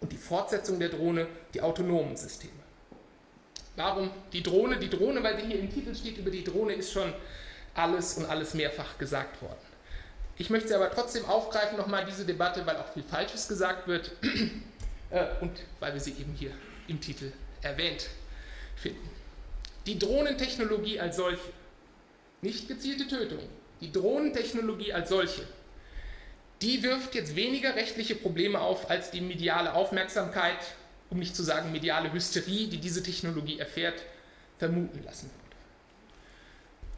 und 0.00 0.10
die 0.10 0.16
Fortsetzung 0.16 0.80
der 0.80 0.88
Drohne, 0.88 1.26
die 1.52 1.60
autonomen 1.60 2.16
Systeme. 2.16 2.54
Warum 3.76 4.10
die 4.32 4.42
Drohne? 4.42 4.78
Die 4.78 4.88
Drohne, 4.88 5.22
weil 5.22 5.38
sie 5.38 5.46
hier 5.46 5.58
im 5.58 5.70
Titel 5.70 5.94
steht, 5.94 6.16
über 6.16 6.30
die 6.30 6.42
Drohne 6.42 6.72
ist 6.72 6.90
schon 6.90 7.12
alles 7.74 8.14
und 8.14 8.24
alles 8.24 8.54
mehrfach 8.54 8.96
gesagt 8.96 9.42
worden. 9.42 9.60
Ich 10.38 10.48
möchte 10.48 10.68
sie 10.68 10.74
aber 10.74 10.90
trotzdem 10.90 11.26
aufgreifen, 11.26 11.76
nochmal 11.76 12.06
diese 12.06 12.24
Debatte, 12.24 12.64
weil 12.64 12.76
auch 12.76 12.90
viel 12.94 13.02
Falsches 13.02 13.46
gesagt 13.46 13.86
wird 13.88 14.10
äh, 15.10 15.26
und 15.42 15.52
weil 15.80 15.92
wir 15.92 16.00
sie 16.00 16.12
eben 16.12 16.32
hier 16.32 16.52
im 16.86 16.98
Titel 16.98 17.30
erwähnt 17.60 18.08
finden. 18.76 19.10
Die 19.84 19.98
Drohnentechnologie 19.98 20.98
als 20.98 21.16
solche, 21.16 21.42
nicht 22.40 22.68
gezielte 22.68 23.06
Tötung, 23.08 23.40
die 23.80 23.92
Drohnentechnologie 23.92 24.92
als 24.92 25.08
solche, 25.08 25.42
die 26.62 26.82
wirft 26.82 27.14
jetzt 27.14 27.36
weniger 27.36 27.76
rechtliche 27.76 28.14
Probleme 28.14 28.60
auf 28.60 28.90
als 28.90 29.10
die 29.10 29.20
mediale 29.20 29.74
Aufmerksamkeit, 29.74 30.58
um 31.10 31.18
nicht 31.18 31.36
zu 31.36 31.42
sagen 31.42 31.72
mediale 31.72 32.12
Hysterie, 32.12 32.66
die 32.66 32.78
diese 32.78 33.02
Technologie 33.02 33.58
erfährt, 33.58 34.02
vermuten 34.58 35.02
lassen 35.04 35.30
würde. 35.30 35.48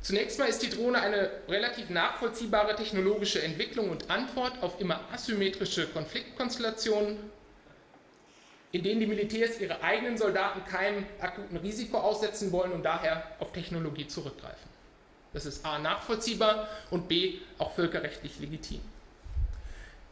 Zunächst 0.03 0.39
mal 0.39 0.49
ist 0.49 0.63
die 0.63 0.71
Drohne 0.71 1.01
eine 1.01 1.31
relativ 1.47 1.91
nachvollziehbare 1.91 2.75
technologische 2.75 3.43
Entwicklung 3.43 3.91
und 3.91 4.11
Antwort 4.11 4.63
auf 4.63 4.81
immer 4.81 5.01
asymmetrische 5.13 5.89
Konfliktkonstellationen, 5.89 7.19
in 8.73 8.83
denen 8.83 9.01
die 9.01 9.07
Militärs 9.07 9.61
ihre 9.61 9.83
eigenen 9.83 10.17
Soldaten 10.17 10.65
keinem 10.65 11.05
akuten 11.21 11.59
Risiko 11.59 11.99
aussetzen 11.99 12.51
wollen 12.51 12.73
und 12.73 12.83
daher 12.83 13.25
auf 13.41 13.53
Technologie 13.53 14.07
zurückgreifen. 14.07 14.70
Das 15.33 15.47
ist 15.47 15.65
a 15.65 15.79
nachvollziehbar 15.79 16.69
und 16.91 17.09
b 17.09 17.39
auch 17.59 17.73
völkerrechtlich 17.73 18.39
legitim. 18.41 18.81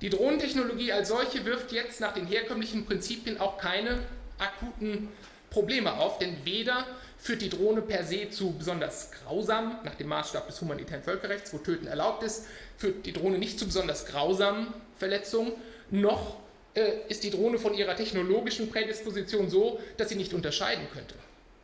Die 0.00 0.10
Drohnentechnologie 0.10 0.92
als 0.92 1.08
solche 1.08 1.44
wirft 1.44 1.72
jetzt 1.72 2.00
nach 2.00 2.14
den 2.14 2.26
herkömmlichen 2.26 2.86
Prinzipien 2.86 3.40
auch 3.40 3.58
keine 3.58 3.98
akuten 4.38 5.08
Probleme 5.50 5.94
auf, 5.94 6.18
denn 6.18 6.36
weder 6.44 6.86
führt 7.18 7.42
die 7.42 7.48
Drohne 7.48 7.82
per 7.82 8.04
se 8.04 8.30
zu 8.30 8.52
besonders 8.52 9.10
grausamen, 9.10 9.76
nach 9.84 9.96
dem 9.96 10.08
Maßstab 10.08 10.46
des 10.46 10.60
humanitären 10.60 11.02
Völkerrechts, 11.02 11.52
wo 11.52 11.58
Töten 11.58 11.88
erlaubt 11.88 12.22
ist, 12.22 12.46
führt 12.76 13.06
die 13.06 13.12
Drohne 13.12 13.38
nicht 13.38 13.58
zu 13.58 13.66
besonders 13.66 14.06
grausamen 14.06 14.68
Verletzungen, 14.98 15.52
noch 15.90 16.36
äh, 16.74 16.92
ist 17.08 17.24
die 17.24 17.30
Drohne 17.30 17.58
von 17.58 17.74
ihrer 17.74 17.96
technologischen 17.96 18.70
Prädisposition 18.70 19.50
so, 19.50 19.80
dass 19.96 20.10
sie 20.10 20.14
nicht 20.14 20.32
unterscheiden 20.32 20.86
könnte. 20.92 21.14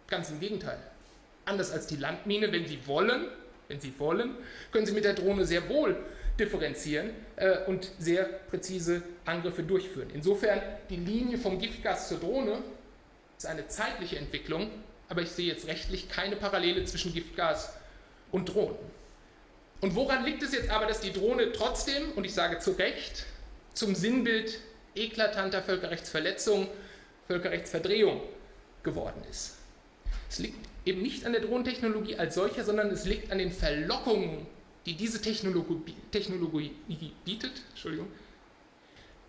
Ganz 0.08 0.30
im 0.30 0.40
Gegenteil. 0.40 0.78
Anders 1.44 1.70
als 1.70 1.86
die 1.86 1.96
Landmine, 1.96 2.50
wenn 2.50 2.66
sie 2.66 2.86
wollen, 2.86 3.28
wenn 3.68 3.80
sie 3.80 3.92
wollen, 3.98 4.36
können 4.72 4.86
sie 4.86 4.92
mit 4.92 5.04
der 5.04 5.14
Drohne 5.14 5.44
sehr 5.44 5.68
wohl 5.68 5.96
differenzieren 6.38 7.10
äh, 7.36 7.64
und 7.66 7.90
sehr 7.98 8.24
präzise 8.24 9.02
Angriffe 9.24 9.62
durchführen. 9.62 10.08
Insofern 10.12 10.60
die 10.90 10.96
Linie 10.96 11.38
vom 11.38 11.58
Giftgas 11.58 12.08
zur 12.08 12.18
Drohne 12.18 12.58
ist 13.36 13.46
eine 13.46 13.66
zeitliche 13.68 14.18
Entwicklung, 14.18 14.70
aber 15.08 15.22
ich 15.22 15.30
sehe 15.30 15.46
jetzt 15.46 15.66
rechtlich 15.66 16.08
keine 16.08 16.36
Parallele 16.36 16.84
zwischen 16.84 17.12
Giftgas 17.12 17.72
und 18.32 18.46
Drohnen. 18.46 18.76
Und 19.80 19.94
woran 19.94 20.24
liegt 20.24 20.42
es 20.42 20.52
jetzt 20.52 20.70
aber, 20.70 20.86
dass 20.86 21.00
die 21.00 21.12
Drohne 21.12 21.52
trotzdem, 21.52 22.12
und 22.16 22.24
ich 22.24 22.32
sage 22.34 22.58
zu 22.58 22.72
Recht, 22.72 23.26
zum 23.74 23.94
Sinnbild 23.94 24.58
eklatanter 24.94 25.62
Völkerrechtsverletzung, 25.62 26.68
Völkerrechtsverdrehung 27.26 28.22
geworden 28.82 29.22
ist? 29.30 29.56
Es 30.30 30.38
liegt 30.38 30.66
eben 30.84 31.02
nicht 31.02 31.24
an 31.24 31.32
der 31.32 31.42
Drohnentechnologie 31.42 32.16
als 32.16 32.34
solcher, 32.34 32.64
sondern 32.64 32.90
es 32.90 33.04
liegt 33.04 33.30
an 33.32 33.38
den 33.38 33.52
Verlockungen, 33.52 34.46
die 34.86 34.94
diese 34.94 35.20
Technologie, 35.20 35.94
Technologie 36.10 36.72
bietet, 37.24 37.52
Entschuldigung, 37.70 38.08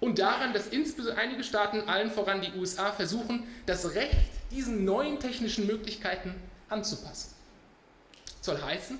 und 0.01 0.19
daran, 0.19 0.53
dass 0.53 0.67
insbesondere 0.67 1.17
einige 1.17 1.43
Staaten, 1.43 1.81
allen 1.87 2.11
voran 2.11 2.41
die 2.41 2.51
USA, 2.59 2.91
versuchen, 2.91 3.43
das 3.65 3.95
Recht 3.95 4.17
diesen 4.51 4.85
neuen 4.85 5.19
technischen 5.19 5.65
Möglichkeiten 5.67 6.35
anzupassen. 6.69 7.33
Soll 8.41 8.61
heißen, 8.61 8.99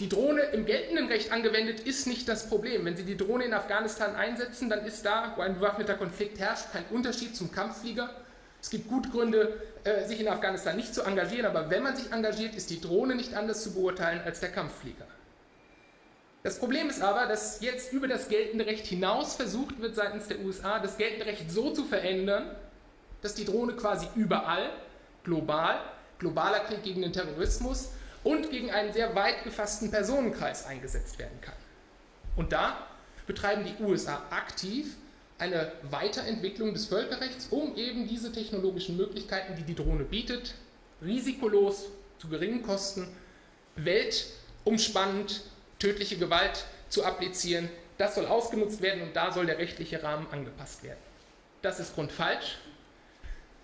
die 0.00 0.08
Drohne 0.08 0.42
im 0.42 0.66
geltenden 0.66 1.06
Recht 1.06 1.32
angewendet 1.32 1.80
ist 1.80 2.06
nicht 2.06 2.28
das 2.28 2.50
Problem. 2.50 2.84
Wenn 2.84 2.96
Sie 2.96 3.04
die 3.04 3.16
Drohne 3.16 3.44
in 3.44 3.54
Afghanistan 3.54 4.14
einsetzen, 4.14 4.68
dann 4.68 4.84
ist 4.84 5.06
da, 5.06 5.32
wo 5.36 5.42
ein 5.42 5.54
bewaffneter 5.54 5.94
Konflikt 5.94 6.38
herrscht, 6.38 6.70
kein 6.72 6.84
Unterschied 6.90 7.34
zum 7.34 7.50
Kampfflieger. 7.50 8.14
Es 8.60 8.70
gibt 8.70 8.88
gut 8.88 9.12
Gründe, 9.12 9.60
äh, 9.84 10.06
sich 10.06 10.20
in 10.20 10.28
Afghanistan 10.28 10.76
nicht 10.76 10.94
zu 10.94 11.02
engagieren, 11.02 11.46
aber 11.46 11.70
wenn 11.70 11.82
man 11.82 11.96
sich 11.96 12.12
engagiert, 12.12 12.54
ist 12.54 12.70
die 12.70 12.80
Drohne 12.80 13.14
nicht 13.14 13.34
anders 13.34 13.62
zu 13.62 13.74
beurteilen 13.74 14.20
als 14.24 14.40
der 14.40 14.50
Kampfflieger. 14.50 15.06
Das 16.42 16.58
Problem 16.58 16.88
ist 16.88 17.02
aber, 17.02 17.26
dass 17.26 17.60
jetzt 17.60 17.92
über 17.92 18.06
das 18.06 18.28
geltende 18.28 18.66
Recht 18.66 18.86
hinaus 18.86 19.34
versucht 19.34 19.80
wird 19.80 19.96
seitens 19.96 20.28
der 20.28 20.40
USA, 20.40 20.78
das 20.78 20.96
geltende 20.96 21.26
Recht 21.26 21.50
so 21.50 21.72
zu 21.72 21.84
verändern, 21.84 22.54
dass 23.20 23.34
die 23.34 23.44
Drohne 23.44 23.74
quasi 23.74 24.06
überall, 24.14 24.70
global, 25.24 25.80
globaler 26.18 26.60
Krieg 26.60 26.84
gegen 26.84 27.02
den 27.02 27.12
Terrorismus 27.12 27.90
und 28.22 28.50
gegen 28.50 28.70
einen 28.70 28.92
sehr 28.92 29.14
weit 29.14 29.42
gefassten 29.44 29.90
Personenkreis 29.90 30.66
eingesetzt 30.66 31.18
werden 31.18 31.40
kann. 31.40 31.54
Und 32.36 32.52
da 32.52 32.86
betreiben 33.26 33.64
die 33.64 33.82
USA 33.82 34.22
aktiv 34.30 34.96
eine 35.38 35.72
Weiterentwicklung 35.90 36.72
des 36.72 36.86
Völkerrechts, 36.86 37.48
um 37.50 37.76
eben 37.76 38.08
diese 38.08 38.32
technologischen 38.32 38.96
Möglichkeiten, 38.96 39.54
die 39.56 39.62
die 39.62 39.74
Drohne 39.74 40.04
bietet, 40.04 40.54
risikolos, 41.02 41.86
zu 42.18 42.28
geringen 42.28 42.62
Kosten, 42.62 43.06
weltumspannend 43.76 45.42
tödliche 45.78 46.16
Gewalt 46.16 46.64
zu 46.88 47.04
applizieren. 47.04 47.68
Das 47.98 48.14
soll 48.14 48.26
ausgenutzt 48.26 48.80
werden 48.80 49.02
und 49.02 49.14
da 49.14 49.32
soll 49.32 49.46
der 49.46 49.58
rechtliche 49.58 50.02
Rahmen 50.02 50.26
angepasst 50.30 50.82
werden. 50.82 50.98
Das 51.62 51.80
ist 51.80 51.94
grundfalsch, 51.94 52.58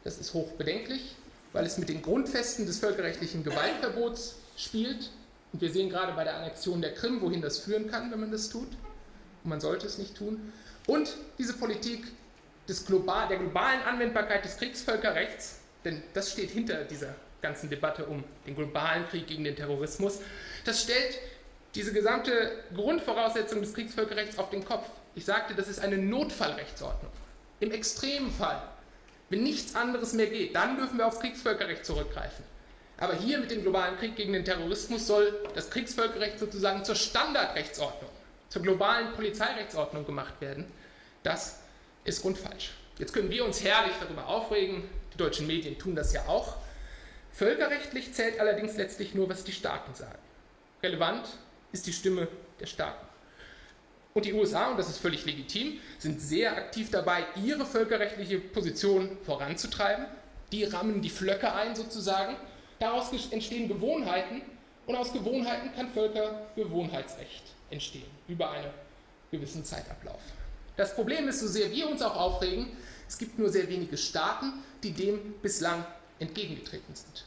das 0.04 0.18
ist 0.18 0.35
hochbedenklich, 0.35 1.14
weil 1.52 1.64
es 1.64 1.78
mit 1.78 1.88
den 1.88 2.02
Grundfesten 2.02 2.66
des 2.66 2.78
völkerrechtlichen 2.78 3.44
Gewaltverbots 3.44 4.37
spielt. 4.56 5.11
Und 5.52 5.61
wir 5.61 5.70
sehen 5.70 5.90
gerade 5.90 6.12
bei 6.12 6.24
der 6.24 6.37
Annexion 6.37 6.80
der 6.80 6.94
Krim, 6.94 7.20
wohin 7.20 7.42
das 7.42 7.58
führen 7.58 7.90
kann, 7.90 8.11
wenn 8.11 8.20
man 8.20 8.32
das 8.32 8.48
tut. 8.48 8.68
Und 9.44 9.50
man 9.50 9.61
sollte 9.61 9.87
es 9.87 9.98
nicht 9.98 10.16
tun. 10.16 10.52
Und 10.87 11.16
diese 11.38 11.55
Politik 11.55 12.05
des 12.68 12.85
global, 12.85 13.29
der 13.29 13.38
globalen 13.38 13.83
Anwendbarkeit 13.83 14.45
des 14.45 14.57
Kriegsvölkerrechts, 14.57 15.61
denn 15.85 16.03
das 16.14 16.33
steht 16.33 16.51
hinter 16.51 16.85
dieser 16.85 17.14
ganzen 17.40 17.68
Debatte 17.68 18.07
um 18.07 18.23
den 18.47 18.55
globalen 18.55 19.07
Krieg 19.09 19.27
gegen 19.27 19.45
den 19.45 19.57
Terrorismus, 19.57 20.21
das 20.64 20.83
stellt 20.83 21.18
diese 21.75 21.92
gesamte 21.92 22.64
Grundvoraussetzung 22.75 23.61
des 23.61 23.75
Kriegsvölkerrechts 23.75 24.38
auf 24.38 24.51
den 24.51 24.64
Kopf. 24.64 24.88
Ich 25.14 25.25
sagte, 25.25 25.55
das 25.55 25.68
ist 25.68 25.81
eine 25.81 25.99
Notfallrechtsordnung. 25.99 27.12
Im 27.61 27.71
extremen 27.73 28.31
Fall, 28.31 28.62
wenn 29.31 29.42
nichts 29.42 29.75
anderes 29.75 30.12
mehr 30.12 30.27
geht, 30.27 30.55
dann 30.55 30.77
dürfen 30.77 30.99
wir 30.99 31.07
aufs 31.07 31.21
Kriegsvölkerrecht 31.21 31.85
zurückgreifen. 31.85 32.45
Aber 32.99 33.14
hier 33.14 33.38
mit 33.38 33.51
dem 33.51 33.62
globalen 33.62 33.97
Krieg 33.99 34.14
gegen 34.14 34.33
den 34.33 34.45
Terrorismus 34.45 35.07
soll 35.07 35.40
das 35.55 35.71
Kriegsvölkerrecht 35.71 36.38
sozusagen 36.38 36.85
zur 36.85 36.95
Standardrechtsordnung, 36.95 38.12
zur 38.52 38.60
globalen 38.60 39.14
Polizeirechtsordnung 39.14 40.04
gemacht 40.04 40.34
werden. 40.42 40.66
Das 41.22 41.60
ist 42.04 42.20
grundfalsch. 42.20 42.72
Jetzt 42.98 43.14
können 43.14 43.30
wir 43.30 43.46
uns 43.46 43.64
herrlich 43.64 43.94
darüber 43.98 44.26
aufregen, 44.26 44.84
die 45.14 45.16
deutschen 45.16 45.46
Medien 45.46 45.78
tun 45.78 45.96
das 45.96 46.12
ja 46.12 46.26
auch. 46.26 46.56
Völkerrechtlich 47.32 48.12
zählt 48.12 48.38
allerdings 48.38 48.76
letztlich 48.76 49.14
nur, 49.14 49.30
was 49.30 49.44
die 49.44 49.52
Staaten 49.52 49.94
sagen. 49.94 50.18
Relevant 50.82 51.26
ist 51.72 51.86
die 51.86 51.94
Stimme 51.94 52.28
der 52.60 52.66
Staaten. 52.66 53.06
Und 54.12 54.26
die 54.26 54.34
USA, 54.34 54.66
und 54.66 54.76
das 54.76 54.90
ist 54.90 54.98
völlig 54.98 55.24
legitim, 55.24 55.80
sind 55.98 56.20
sehr 56.20 56.54
aktiv 56.54 56.90
dabei, 56.90 57.24
ihre 57.42 57.64
völkerrechtliche 57.64 58.38
Position 58.38 59.16
voranzutreiben. 59.24 60.04
Die 60.52 60.64
rammen 60.64 61.00
die 61.00 61.08
Flöcke 61.08 61.54
ein 61.54 61.74
sozusagen. 61.74 62.36
Daraus 62.78 63.10
entstehen 63.30 63.68
Gewohnheiten 63.68 64.42
und 64.87 64.97
aus 64.97 65.12
Gewohnheiten 65.12 65.75
kann 65.75 65.90
Völkergewohnheitsrecht 65.90 67.42
entstehen 67.71 68.11
über 68.29 68.51
einen 68.51 68.71
gewissen 69.31 69.64
Zeitablauf. 69.64 70.21
Das 70.77 70.95
Problem 70.95 71.29
ist, 71.29 71.40
so 71.40 71.47
sehr 71.47 71.71
wir 71.71 71.88
uns 71.88 72.03
auch 72.03 72.16
aufregen, 72.16 72.68
es 73.09 73.18
gibt 73.18 73.38
nur 73.38 73.51
sehr 73.51 73.68
wenige 73.68 73.97
Staaten, 73.97 74.53
die 74.83 74.92
dem 74.92 75.35
bislang 75.42 75.85
entgegengetreten 76.18 76.95
sind. 76.95 77.25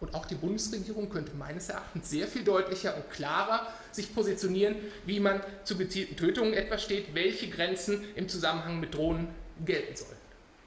Und 0.00 0.14
auch 0.14 0.26
die 0.26 0.34
Bundesregierung 0.34 1.08
könnte 1.08 1.32
meines 1.34 1.70
Erachtens 1.70 2.10
sehr 2.10 2.28
viel 2.28 2.44
deutlicher 2.44 2.94
und 2.96 3.10
klarer 3.10 3.66
sich 3.90 4.14
positionieren, 4.14 4.76
wie 5.06 5.18
man 5.20 5.40
zu 5.64 5.78
gezielten 5.78 6.16
Tötungen 6.16 6.52
etwa 6.52 6.76
steht, 6.76 7.14
welche 7.14 7.48
Grenzen 7.48 8.04
im 8.14 8.28
Zusammenhang 8.28 8.80
mit 8.80 8.94
Drohnen 8.94 9.28
gelten 9.64 9.96
sollen. 9.96 10.18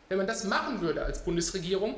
Wenn 0.09 0.17
man 0.17 0.27
das 0.27 0.45
machen 0.45 0.81
würde 0.81 1.03
als 1.03 1.23
Bundesregierung, 1.23 1.95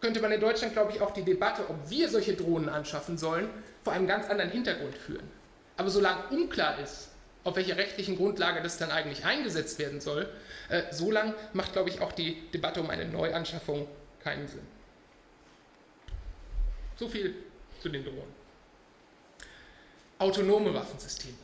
könnte 0.00 0.20
man 0.20 0.32
in 0.32 0.40
Deutschland, 0.40 0.72
glaube 0.72 0.92
ich, 0.92 1.00
auch 1.00 1.12
die 1.12 1.22
Debatte, 1.22 1.68
ob 1.68 1.90
wir 1.90 2.08
solche 2.08 2.34
Drohnen 2.34 2.68
anschaffen 2.68 3.18
sollen, 3.18 3.48
vor 3.82 3.92
einem 3.92 4.06
ganz 4.06 4.28
anderen 4.28 4.50
Hintergrund 4.50 4.96
führen. 4.96 5.28
Aber 5.76 5.90
solange 5.90 6.28
unklar 6.30 6.78
ist, 6.78 7.08
auf 7.44 7.56
welcher 7.56 7.76
rechtlichen 7.76 8.16
Grundlage 8.16 8.60
das 8.62 8.78
dann 8.78 8.90
eigentlich 8.90 9.24
eingesetzt 9.24 9.78
werden 9.78 10.00
soll, 10.00 10.28
äh, 10.68 10.82
solange 10.90 11.34
macht, 11.52 11.72
glaube 11.72 11.90
ich, 11.90 12.00
auch 12.00 12.12
die 12.12 12.50
Debatte 12.50 12.80
um 12.80 12.90
eine 12.90 13.06
Neuanschaffung 13.06 13.86
keinen 14.22 14.48
Sinn. 14.48 14.66
So 16.96 17.08
viel 17.08 17.34
zu 17.80 17.88
den 17.88 18.04
Drohnen. 18.04 18.34
Autonome 20.18 20.74
Waffensysteme. 20.74 21.36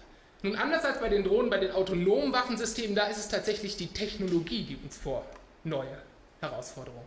Nun, 0.42 0.56
anders 0.56 0.84
als 0.84 0.98
bei 0.98 1.08
den 1.08 1.22
Drohnen, 1.22 1.50
bei 1.50 1.58
den 1.58 1.70
autonomen 1.70 2.32
Waffensystemen, 2.32 2.96
da 2.96 3.06
ist 3.06 3.18
es 3.18 3.28
tatsächlich 3.28 3.76
die 3.76 3.88
Technologie, 3.88 4.64
die 4.64 4.76
uns 4.82 4.96
vor 4.96 5.24
neue 5.62 6.02
Herausforderungen 6.40 7.06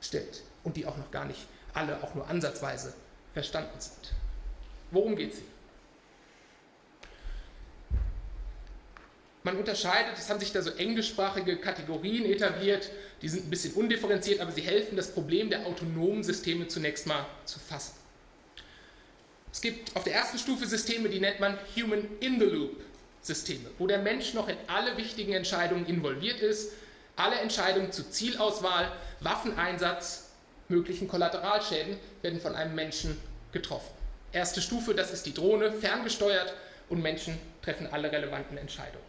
stellt 0.00 0.42
und 0.64 0.76
die 0.76 0.86
auch 0.86 0.96
noch 0.96 1.10
gar 1.10 1.24
nicht 1.24 1.40
alle 1.74 2.02
auch 2.02 2.14
nur 2.14 2.28
ansatzweise 2.28 2.94
verstanden 3.32 3.78
sind. 3.78 4.12
Worum 4.90 5.16
geht 5.16 5.32
es 5.32 5.38
hier? 5.38 5.46
Man 9.42 9.56
unterscheidet, 9.56 10.18
es 10.18 10.28
haben 10.28 10.38
sich 10.38 10.52
da 10.52 10.60
so 10.60 10.70
englischsprachige 10.70 11.56
Kategorien 11.56 12.26
etabliert, 12.26 12.90
die 13.22 13.28
sind 13.28 13.46
ein 13.46 13.50
bisschen 13.50 13.72
undifferenziert, 13.72 14.40
aber 14.40 14.52
sie 14.52 14.60
helfen, 14.60 14.96
das 14.96 15.12
Problem 15.12 15.48
der 15.48 15.66
autonomen 15.66 16.22
Systeme 16.22 16.68
zunächst 16.68 17.06
mal 17.06 17.24
zu 17.46 17.58
fassen. 17.58 17.94
Es 19.52 19.60
gibt 19.62 19.96
auf 19.96 20.04
der 20.04 20.14
ersten 20.14 20.38
Stufe 20.38 20.66
Systeme, 20.66 21.08
die 21.08 21.20
nennt 21.20 21.40
man 21.40 21.58
Human 21.74 22.06
in 22.20 22.38
the 22.38 22.46
Loop 22.46 22.82
Systeme, 23.22 23.70
wo 23.78 23.86
der 23.86 23.98
Mensch 23.98 24.34
noch 24.34 24.48
in 24.48 24.56
alle 24.66 24.96
wichtigen 24.96 25.32
Entscheidungen 25.32 25.86
involviert 25.86 26.40
ist, 26.40 26.72
alle 27.16 27.36
Entscheidungen 27.36 27.92
zu 27.92 28.08
Zielauswahl, 28.10 28.92
Waffeneinsatz, 29.20 30.30
möglichen 30.68 31.08
Kollateralschäden 31.08 31.96
werden 32.22 32.40
von 32.40 32.54
einem 32.54 32.74
Menschen 32.74 33.20
getroffen. 33.52 33.90
Erste 34.32 34.62
Stufe, 34.62 34.94
das 34.94 35.12
ist 35.12 35.26
die 35.26 35.34
Drohne, 35.34 35.72
ferngesteuert 35.72 36.54
und 36.88 37.02
Menschen 37.02 37.38
treffen 37.62 37.86
alle 37.88 38.10
relevanten 38.10 38.56
Entscheidungen. 38.56 39.04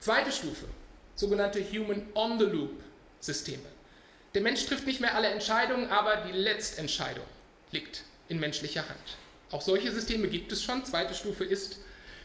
Zweite 0.00 0.32
Stufe, 0.32 0.66
sogenannte 1.14 1.62
Human 1.62 2.02
on 2.14 2.38
the 2.38 2.46
Loop 2.46 2.82
Systeme. 3.20 3.62
Der 4.34 4.42
Mensch 4.42 4.64
trifft 4.64 4.86
nicht 4.86 5.00
mehr 5.00 5.14
alle 5.14 5.28
Entscheidungen, 5.28 5.90
aber 5.90 6.16
die 6.16 6.32
Letztentscheidung 6.32 7.24
liegt 7.72 8.04
in 8.28 8.40
menschlicher 8.40 8.88
Hand. 8.88 9.18
Auch 9.50 9.60
solche 9.60 9.92
Systeme 9.92 10.28
gibt 10.28 10.52
es 10.52 10.62
schon. 10.62 10.84
Zweite 10.84 11.14
Stufe 11.14 11.44
ist 11.44 11.80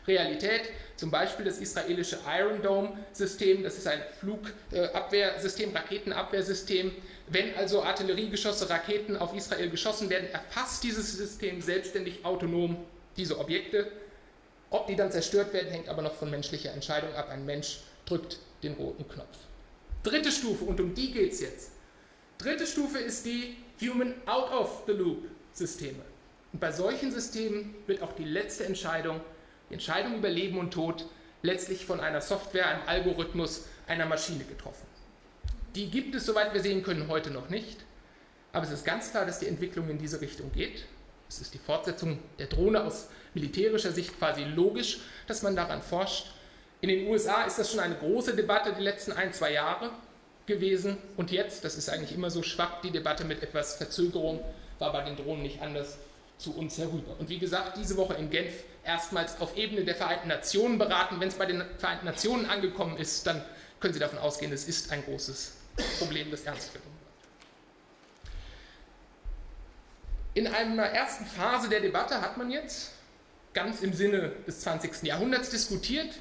Realität. 0.08 0.70
Zum 0.96 1.12
Beispiel 1.12 1.46
das 1.46 1.58
israelische 1.58 2.20
Iron 2.26 2.62
Dome-System, 2.62 3.64
das 3.64 3.78
ist 3.78 3.88
ein 3.88 4.02
Flugabwehrsystem, 4.20 5.76
Raketenabwehrsystem. 5.76 6.92
Wenn 7.28 7.56
also 7.56 7.84
Artilleriegeschosse, 7.84 8.70
Raketen 8.70 9.18
auf 9.18 9.36
Israel 9.36 9.70
geschossen 9.70 10.10
werden, 10.10 10.30
erfasst 10.32 10.84
dieses 10.84 11.18
System 11.18 11.62
selbstständig 11.62 12.24
autonom 12.24 12.78
diese 13.18 13.38
Objekte. 13.40 13.92
Ob 14.70 14.88
die 14.88 14.96
dann 14.96 15.12
zerstört 15.12 15.54
werden, 15.54 15.70
hängt 15.70 15.90
aber 15.90 16.02
noch 16.02 16.16
von 16.16 16.30
menschlicher 16.30 16.72
Entscheidung 16.72 17.14
ab. 17.14 17.30
Ein 17.30 17.46
Mensch 17.46 17.80
drückt 18.06 18.40
den 18.64 18.74
roten 18.74 19.08
Knopf. 19.08 19.38
Dritte 20.04 20.32
Stufe, 20.32 20.66
und 20.66 20.80
um 20.80 20.94
die 20.94 21.12
geht 21.12 21.34
es 21.34 21.42
jetzt. 21.42 21.72
Dritte 22.38 22.68
Stufe 22.68 23.00
ist 23.00 23.26
die 23.26 23.58
Human 23.82 24.14
Out 24.26 24.52
of 24.52 24.84
the 24.86 24.94
Loop 24.94 25.26
Systeme. 25.54 26.04
Und 26.54 26.60
bei 26.60 26.72
solchen 26.72 27.12
Systemen 27.12 27.76
wird 27.88 28.02
auch 28.02 28.14
die 28.14 28.24
letzte 28.24 28.66
Entscheidung 28.66 29.20
die 29.70 29.74
Entscheidung 29.74 30.16
über 30.16 30.30
Leben 30.30 30.58
und 30.58 30.72
Tod 30.72 31.06
letztlich 31.42 31.86
von 31.86 32.00
einer 32.00 32.22
Software, 32.22 32.68
einem 32.68 32.88
Algorithmus, 32.88 33.66
einer 33.88 34.06
Maschine 34.06 34.44
getroffen. 34.44 34.86
Die 35.76 35.90
gibt 35.90 36.16
es, 36.16 36.26
soweit 36.26 36.54
wir 36.54 36.62
sehen 36.62 36.84
können, 36.84 37.08
heute 37.08 37.32
noch 37.32 37.50
nicht. 37.50 37.78
Aber 38.54 38.66
es 38.66 38.72
ist 38.72 38.86
ganz 38.86 39.12
klar, 39.12 39.26
dass 39.26 39.40
die 39.40 39.48
Entwicklung 39.48 39.90
in 39.90 39.98
diese 39.98 40.22
Richtung 40.22 40.52
geht. 40.52 40.86
Es 41.28 41.40
ist 41.40 41.54
die 41.54 41.60
Fortsetzung 41.60 42.20
der 42.40 42.48
Drohne 42.48 42.84
aus 42.84 43.10
militärischer 43.34 43.92
Sicht 43.92 44.18
quasi 44.18 44.44
logisch, 44.44 45.00
dass 45.28 45.42
man 45.42 45.56
daran 45.56 45.82
forscht. 45.82 46.28
In 46.82 46.90
den 46.90 47.08
USA 47.08 47.44
ist 47.44 47.60
das 47.60 47.72
schon 47.72 47.80
eine 47.80 47.96
große 47.96 48.36
Debatte 48.36 48.74
die 48.74 48.84
letzten 48.84 49.12
ein, 49.12 49.34
zwei 49.34 49.52
Jahre 49.52 49.92
gewesen. 50.46 50.98
Und 51.18 51.32
jetzt, 51.32 51.64
das 51.64 51.76
ist 51.76 51.90
eigentlich 51.90 52.14
immer 52.14 52.30
so, 52.30 52.44
schwappt 52.44 52.86
die 52.86 52.92
Debatte 52.92 53.26
mit 53.26 53.44
etwas 53.44 53.76
Verzögerung, 53.76 54.40
war 54.80 54.94
bei 54.94 55.04
den 55.04 55.16
Drohnen 55.16 55.42
nicht 55.42 55.62
anders 55.62 55.98
zu 56.38 56.56
uns 56.56 56.78
herüber. 56.78 57.16
Und 57.20 57.30
wie 57.30 57.40
gesagt, 57.40 57.78
diese 57.78 57.98
Woche 57.98 58.14
in 58.16 58.30
Genf 58.30 58.54
erstmals 58.86 59.40
auf 59.42 59.58
Ebene 59.58 59.84
der 59.84 59.96
Vereinten 59.96 60.28
Nationen 60.28 60.78
beraten. 60.78 61.20
Wenn 61.20 61.28
es 61.28 61.36
bei 61.36 61.46
den 61.46 61.64
Vereinten 61.78 62.06
Nationen 62.06 62.46
angekommen 62.46 62.98
ist, 62.98 63.26
dann 63.28 63.44
können 63.80 63.94
Sie 63.94 64.00
davon 64.00 64.20
ausgehen, 64.20 64.52
es 64.54 64.68
ist 64.68 64.92
ein 64.92 65.04
großes 65.04 65.58
Problem, 66.00 66.32
das 66.32 66.44
ernst 66.44 66.74
genommen 66.74 66.92
wird. 70.34 70.46
In 70.46 70.54
einer 70.54 70.84
ersten 70.84 71.26
Phase 71.26 71.70
der 71.70 71.80
Debatte 71.80 72.22
hat 72.22 72.38
man 72.38 72.52
jetzt 72.52 72.92
ganz 73.54 73.82
im 73.82 73.94
Sinne 73.94 74.34
des 74.46 74.60
20. 74.62 75.04
Jahrhunderts 75.04 75.50
diskutiert, 75.50 76.14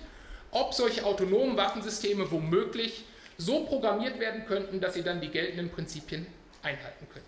ob 0.51 0.73
solche 0.73 1.05
autonomen 1.05 1.57
Waffensysteme 1.57 2.31
womöglich 2.31 3.05
so 3.39 3.65
programmiert 3.65 4.21
werden 4.21 4.47
könnten, 4.47 4.81
dass 4.81 4.95
sie 4.95 5.03
dann 5.03 5.21
die 5.21 5.31
geltenden 5.31 5.71
Prinzipien 5.71 6.27
einhalten 6.63 7.09
können. 7.13 7.25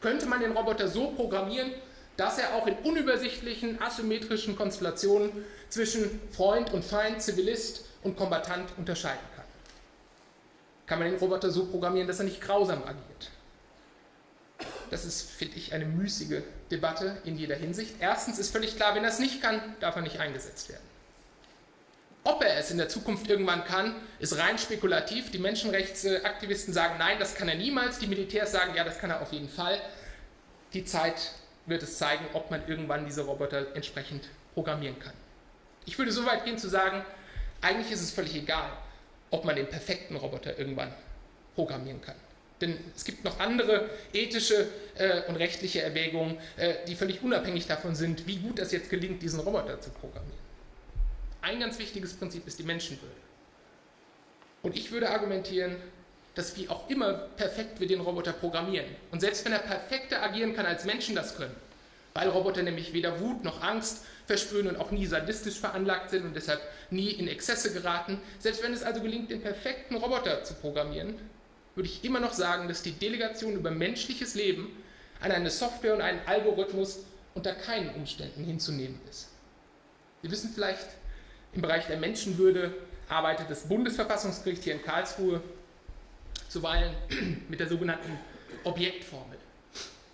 Könnte 0.00 0.26
man 0.26 0.40
den 0.40 0.52
Roboter 0.52 0.88
so 0.88 1.12
programmieren, 1.12 1.72
dass 2.18 2.36
er 2.36 2.54
auch 2.54 2.66
in 2.66 2.74
unübersichtlichen, 2.78 3.80
asymmetrischen 3.80 4.56
Konstellationen 4.56 5.30
zwischen 5.68 6.20
Freund 6.32 6.72
und 6.72 6.84
Feind, 6.84 7.22
Zivilist 7.22 7.84
und 8.02 8.16
Kombatant 8.16 8.70
unterscheiden 8.76 9.24
kann. 9.36 9.44
Kann 10.86 10.98
man 10.98 11.10
den 11.10 11.20
Roboter 11.20 11.50
so 11.50 11.66
programmieren, 11.66 12.08
dass 12.08 12.18
er 12.18 12.24
nicht 12.24 12.40
grausam 12.40 12.82
agiert? 12.82 13.30
Das 14.90 15.04
ist, 15.04 15.30
finde 15.30 15.58
ich, 15.58 15.72
eine 15.72 15.84
müßige 15.84 16.42
Debatte 16.72 17.18
in 17.24 17.38
jeder 17.38 17.54
Hinsicht. 17.54 17.94
Erstens 18.00 18.40
ist 18.40 18.50
völlig 18.50 18.74
klar, 18.74 18.96
wenn 18.96 19.04
er 19.04 19.10
es 19.10 19.20
nicht 19.20 19.40
kann, 19.40 19.76
darf 19.78 19.94
er 19.94 20.02
nicht 20.02 20.18
eingesetzt 20.18 20.70
werden. 20.70 20.82
Ob 22.24 22.42
er 22.42 22.58
es 22.58 22.72
in 22.72 22.78
der 22.78 22.88
Zukunft 22.88 23.30
irgendwann 23.30 23.64
kann, 23.64 23.94
ist 24.18 24.36
rein 24.38 24.58
spekulativ. 24.58 25.30
Die 25.30 25.38
Menschenrechtsaktivisten 25.38 26.74
sagen, 26.74 26.96
nein, 26.98 27.20
das 27.20 27.36
kann 27.36 27.48
er 27.48 27.54
niemals. 27.54 28.00
Die 28.00 28.08
Militärs 28.08 28.50
sagen, 28.50 28.74
ja, 28.74 28.82
das 28.82 28.98
kann 28.98 29.10
er 29.10 29.22
auf 29.22 29.32
jeden 29.32 29.48
Fall. 29.48 29.80
Die 30.72 30.84
Zeit 30.84 31.32
wird 31.68 31.82
es 31.82 31.98
zeigen, 31.98 32.24
ob 32.32 32.50
man 32.50 32.66
irgendwann 32.66 33.04
diese 33.04 33.22
Roboter 33.22 33.74
entsprechend 33.74 34.28
programmieren 34.54 34.98
kann. 34.98 35.14
Ich 35.86 35.98
würde 35.98 36.12
so 36.12 36.26
weit 36.26 36.44
gehen 36.44 36.58
zu 36.58 36.68
sagen, 36.68 37.04
eigentlich 37.60 37.90
ist 37.92 38.02
es 38.02 38.10
völlig 38.10 38.34
egal, 38.34 38.70
ob 39.30 39.44
man 39.44 39.56
den 39.56 39.68
perfekten 39.68 40.16
Roboter 40.16 40.58
irgendwann 40.58 40.92
programmieren 41.54 42.00
kann. 42.00 42.14
Denn 42.60 42.78
es 42.96 43.04
gibt 43.04 43.24
noch 43.24 43.38
andere 43.38 43.88
ethische 44.12 44.66
äh, 44.96 45.22
und 45.28 45.36
rechtliche 45.36 45.82
Erwägungen, 45.82 46.38
äh, 46.56 46.74
die 46.86 46.96
völlig 46.96 47.22
unabhängig 47.22 47.66
davon 47.66 47.94
sind, 47.94 48.26
wie 48.26 48.36
gut 48.36 48.58
es 48.58 48.72
jetzt 48.72 48.90
gelingt, 48.90 49.22
diesen 49.22 49.40
Roboter 49.40 49.80
zu 49.80 49.90
programmieren. 49.90 50.38
Ein 51.40 51.60
ganz 51.60 51.78
wichtiges 51.78 52.14
Prinzip 52.14 52.46
ist 52.46 52.58
die 52.58 52.64
Menschenwürde. 52.64 53.14
Und 54.62 54.76
ich 54.76 54.90
würde 54.90 55.08
argumentieren, 55.10 55.76
dass 56.38 56.56
wie 56.56 56.68
auch 56.68 56.88
immer 56.88 57.14
perfekt 57.14 57.80
wir 57.80 57.88
den 57.88 57.98
Roboter 57.98 58.32
programmieren. 58.32 58.86
Und 59.10 59.18
selbst 59.18 59.44
wenn 59.44 59.50
er 59.50 59.58
perfekter 59.58 60.22
agieren 60.22 60.54
kann, 60.54 60.66
als 60.66 60.84
Menschen 60.84 61.16
das 61.16 61.36
können, 61.36 61.54
weil 62.14 62.28
Roboter 62.28 62.62
nämlich 62.62 62.92
weder 62.92 63.18
Wut 63.18 63.42
noch 63.42 63.60
Angst 63.60 64.04
verspüren 64.28 64.68
und 64.68 64.76
auch 64.76 64.92
nie 64.92 65.04
sadistisch 65.04 65.58
veranlagt 65.58 66.10
sind 66.10 66.24
und 66.24 66.36
deshalb 66.36 66.60
nie 66.90 67.10
in 67.10 67.26
Exzesse 67.26 67.72
geraten, 67.72 68.20
selbst 68.38 68.62
wenn 68.62 68.72
es 68.72 68.84
also 68.84 69.00
gelingt, 69.00 69.32
den 69.32 69.42
perfekten 69.42 69.96
Roboter 69.96 70.44
zu 70.44 70.54
programmieren, 70.54 71.16
würde 71.74 71.88
ich 71.88 72.04
immer 72.04 72.20
noch 72.20 72.34
sagen, 72.34 72.68
dass 72.68 72.82
die 72.82 72.92
Delegation 72.92 73.54
über 73.54 73.72
menschliches 73.72 74.36
Leben 74.36 74.68
an 75.20 75.32
eine 75.32 75.50
Software 75.50 75.94
und 75.94 76.02
einen 76.02 76.20
Algorithmus 76.24 77.00
unter 77.34 77.52
keinen 77.52 77.92
Umständen 77.96 78.44
hinzunehmen 78.44 79.00
ist. 79.10 79.26
Sie 80.22 80.30
wissen 80.30 80.52
vielleicht, 80.54 80.86
im 81.52 81.62
Bereich 81.62 81.88
der 81.88 81.96
Menschenwürde 81.96 82.74
arbeitet 83.08 83.50
das 83.50 83.62
Bundesverfassungsgericht 83.62 84.62
hier 84.62 84.74
in 84.74 84.82
Karlsruhe 84.82 85.42
zuweilen 86.48 86.94
mit 87.48 87.60
der 87.60 87.68
sogenannten 87.68 88.18
Objektformel. 88.64 89.38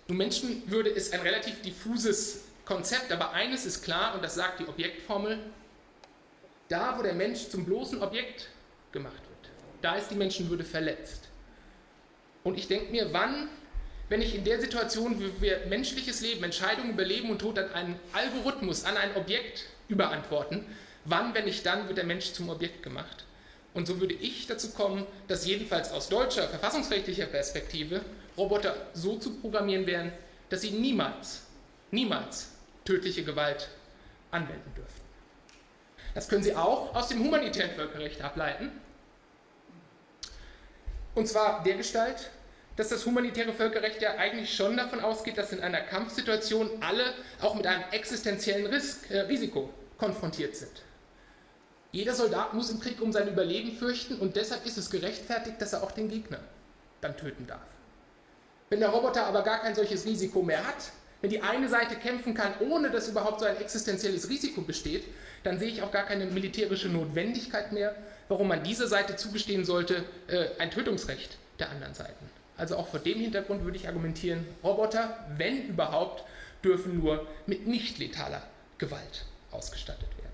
Nun, 0.07 0.17
Menschenwürde 0.17 0.89
ist 0.89 1.13
ein 1.13 1.21
relativ 1.21 1.61
diffuses 1.61 2.45
Konzept, 2.65 3.11
aber 3.11 3.31
eines 3.31 3.65
ist 3.65 3.83
klar, 3.83 4.15
und 4.15 4.23
das 4.23 4.35
sagt 4.35 4.59
die 4.59 4.67
Objektformel, 4.67 5.39
da 6.67 6.97
wo 6.97 7.03
der 7.03 7.13
Mensch 7.13 7.49
zum 7.49 7.65
bloßen 7.65 8.01
Objekt 8.01 8.49
gemacht 8.91 9.13
wird, 9.13 9.51
da 9.81 9.95
ist 9.95 10.09
die 10.09 10.15
Menschenwürde 10.15 10.63
verletzt. 10.63 11.29
Und 12.43 12.57
ich 12.57 12.67
denke 12.67 12.91
mir, 12.91 13.11
wann, 13.11 13.49
wenn 14.09 14.21
ich 14.21 14.35
in 14.35 14.43
der 14.43 14.59
Situation, 14.59 15.19
wo 15.19 15.41
wir 15.41 15.65
menschliches 15.67 16.21
Leben, 16.21 16.43
Entscheidungen 16.43 16.91
über 16.91 17.03
Leben 17.03 17.29
und 17.29 17.39
Tod 17.39 17.57
an 17.57 17.71
einen 17.73 17.99
Algorithmus, 18.13 18.85
an 18.85 18.97
ein 18.97 19.15
Objekt 19.15 19.65
überantworten, 19.87 20.65
wann, 21.05 21.33
wenn 21.33 21.45
nicht 21.45 21.65
dann, 21.65 21.87
wird 21.87 21.97
der 21.97 22.05
Mensch 22.05 22.33
zum 22.33 22.49
Objekt 22.49 22.83
gemacht? 22.83 23.25
Und 23.75 23.85
so 23.85 23.99
würde 23.99 24.13
ich 24.15 24.47
dazu 24.47 24.71
kommen, 24.71 25.05
dass 25.27 25.45
jedenfalls 25.45 25.91
aus 25.91 26.09
deutscher 26.09 26.47
verfassungsrechtlicher 26.47 27.25
Perspektive 27.27 28.01
Roboter 28.37 28.75
so 28.93 29.17
zu 29.17 29.35
programmieren 29.35 29.85
wären, 29.85 30.11
dass 30.49 30.61
sie 30.61 30.71
niemals, 30.71 31.41
niemals 31.91 32.51
tödliche 32.85 33.23
Gewalt 33.23 33.67
anwenden 34.31 34.73
dürften. 34.75 35.01
Das 36.13 36.29
können 36.29 36.43
Sie 36.43 36.55
auch 36.55 36.95
aus 36.95 37.09
dem 37.09 37.21
humanitären 37.21 37.71
Völkerrecht 37.71 38.21
ableiten. 38.21 38.71
Und 41.13 41.27
zwar 41.27 41.61
der 41.63 41.75
Gestalt, 41.75 42.29
dass 42.77 42.89
das 42.89 43.05
humanitäre 43.05 43.51
Völkerrecht 43.51 44.01
ja 44.01 44.15
eigentlich 44.15 44.55
schon 44.55 44.77
davon 44.77 45.01
ausgeht, 45.01 45.37
dass 45.37 45.51
in 45.51 45.59
einer 45.59 45.81
Kampfsituation 45.81 46.69
alle 46.81 47.13
auch 47.41 47.55
mit 47.55 47.67
einem 47.67 47.83
existenziellen 47.91 48.67
Risk, 48.67 49.11
äh, 49.11 49.21
Risiko 49.21 49.69
konfrontiert 49.97 50.55
sind. 50.55 50.81
Jeder 51.95 52.13
Soldat 52.13 52.53
muss 52.53 52.69
im 52.71 52.81
Krieg 52.81 53.01
um 53.01 53.13
sein 53.13 53.29
Überleben 53.29 53.71
fürchten 53.71 54.15
und 54.15 54.35
deshalb 54.35 54.65
ist 54.65 54.77
es 54.77 54.89
gerechtfertigt, 54.89 55.61
dass 55.61 55.71
er 55.71 55.81
auch 55.81 55.91
den 55.91 56.09
Gegner 56.09 56.39
dann 56.99 57.15
töten 57.15 57.47
darf. 57.47 57.61
Wenn 58.69 58.81
der 58.81 58.89
Roboter 58.89 59.25
aber 59.25 59.43
gar 59.43 59.61
kein 59.61 59.75
solches 59.75 60.05
Risiko 60.05 60.43
mehr 60.43 60.67
hat, 60.67 60.91
wenn 61.21 61.29
die 61.29 61.41
eine 61.41 61.69
Seite 61.69 61.95
kämpfen 61.95 62.33
kann, 62.33 62.51
ohne 62.59 62.91
dass 62.91 63.07
überhaupt 63.07 63.39
so 63.39 63.45
ein 63.45 63.55
existenzielles 63.61 64.27
Risiko 64.27 64.59
besteht, 64.59 65.05
dann 65.45 65.57
sehe 65.57 65.69
ich 65.69 65.83
auch 65.83 65.91
gar 65.93 66.03
keine 66.03 66.25
militärische 66.25 66.89
Notwendigkeit 66.89 67.71
mehr, 67.71 67.95
warum 68.27 68.49
man 68.49 68.61
dieser 68.61 68.89
Seite 68.89 69.15
zugestehen 69.15 69.63
sollte, 69.63 70.03
äh, 70.27 70.47
ein 70.59 70.71
Tötungsrecht 70.71 71.37
der 71.59 71.69
anderen 71.69 71.93
Seiten 71.93 72.29
Also 72.57 72.75
auch 72.75 72.89
vor 72.89 72.99
dem 72.99 73.19
Hintergrund 73.21 73.63
würde 73.63 73.77
ich 73.77 73.87
argumentieren, 73.87 74.45
Roboter, 74.65 75.17
wenn 75.37 75.69
überhaupt, 75.69 76.25
dürfen 76.61 76.99
nur 76.99 77.25
mit 77.45 77.67
nicht 77.67 77.99
letaler 77.99 78.41
Gewalt 78.79 79.23
ausgestattet 79.51 80.09
werden. 80.17 80.24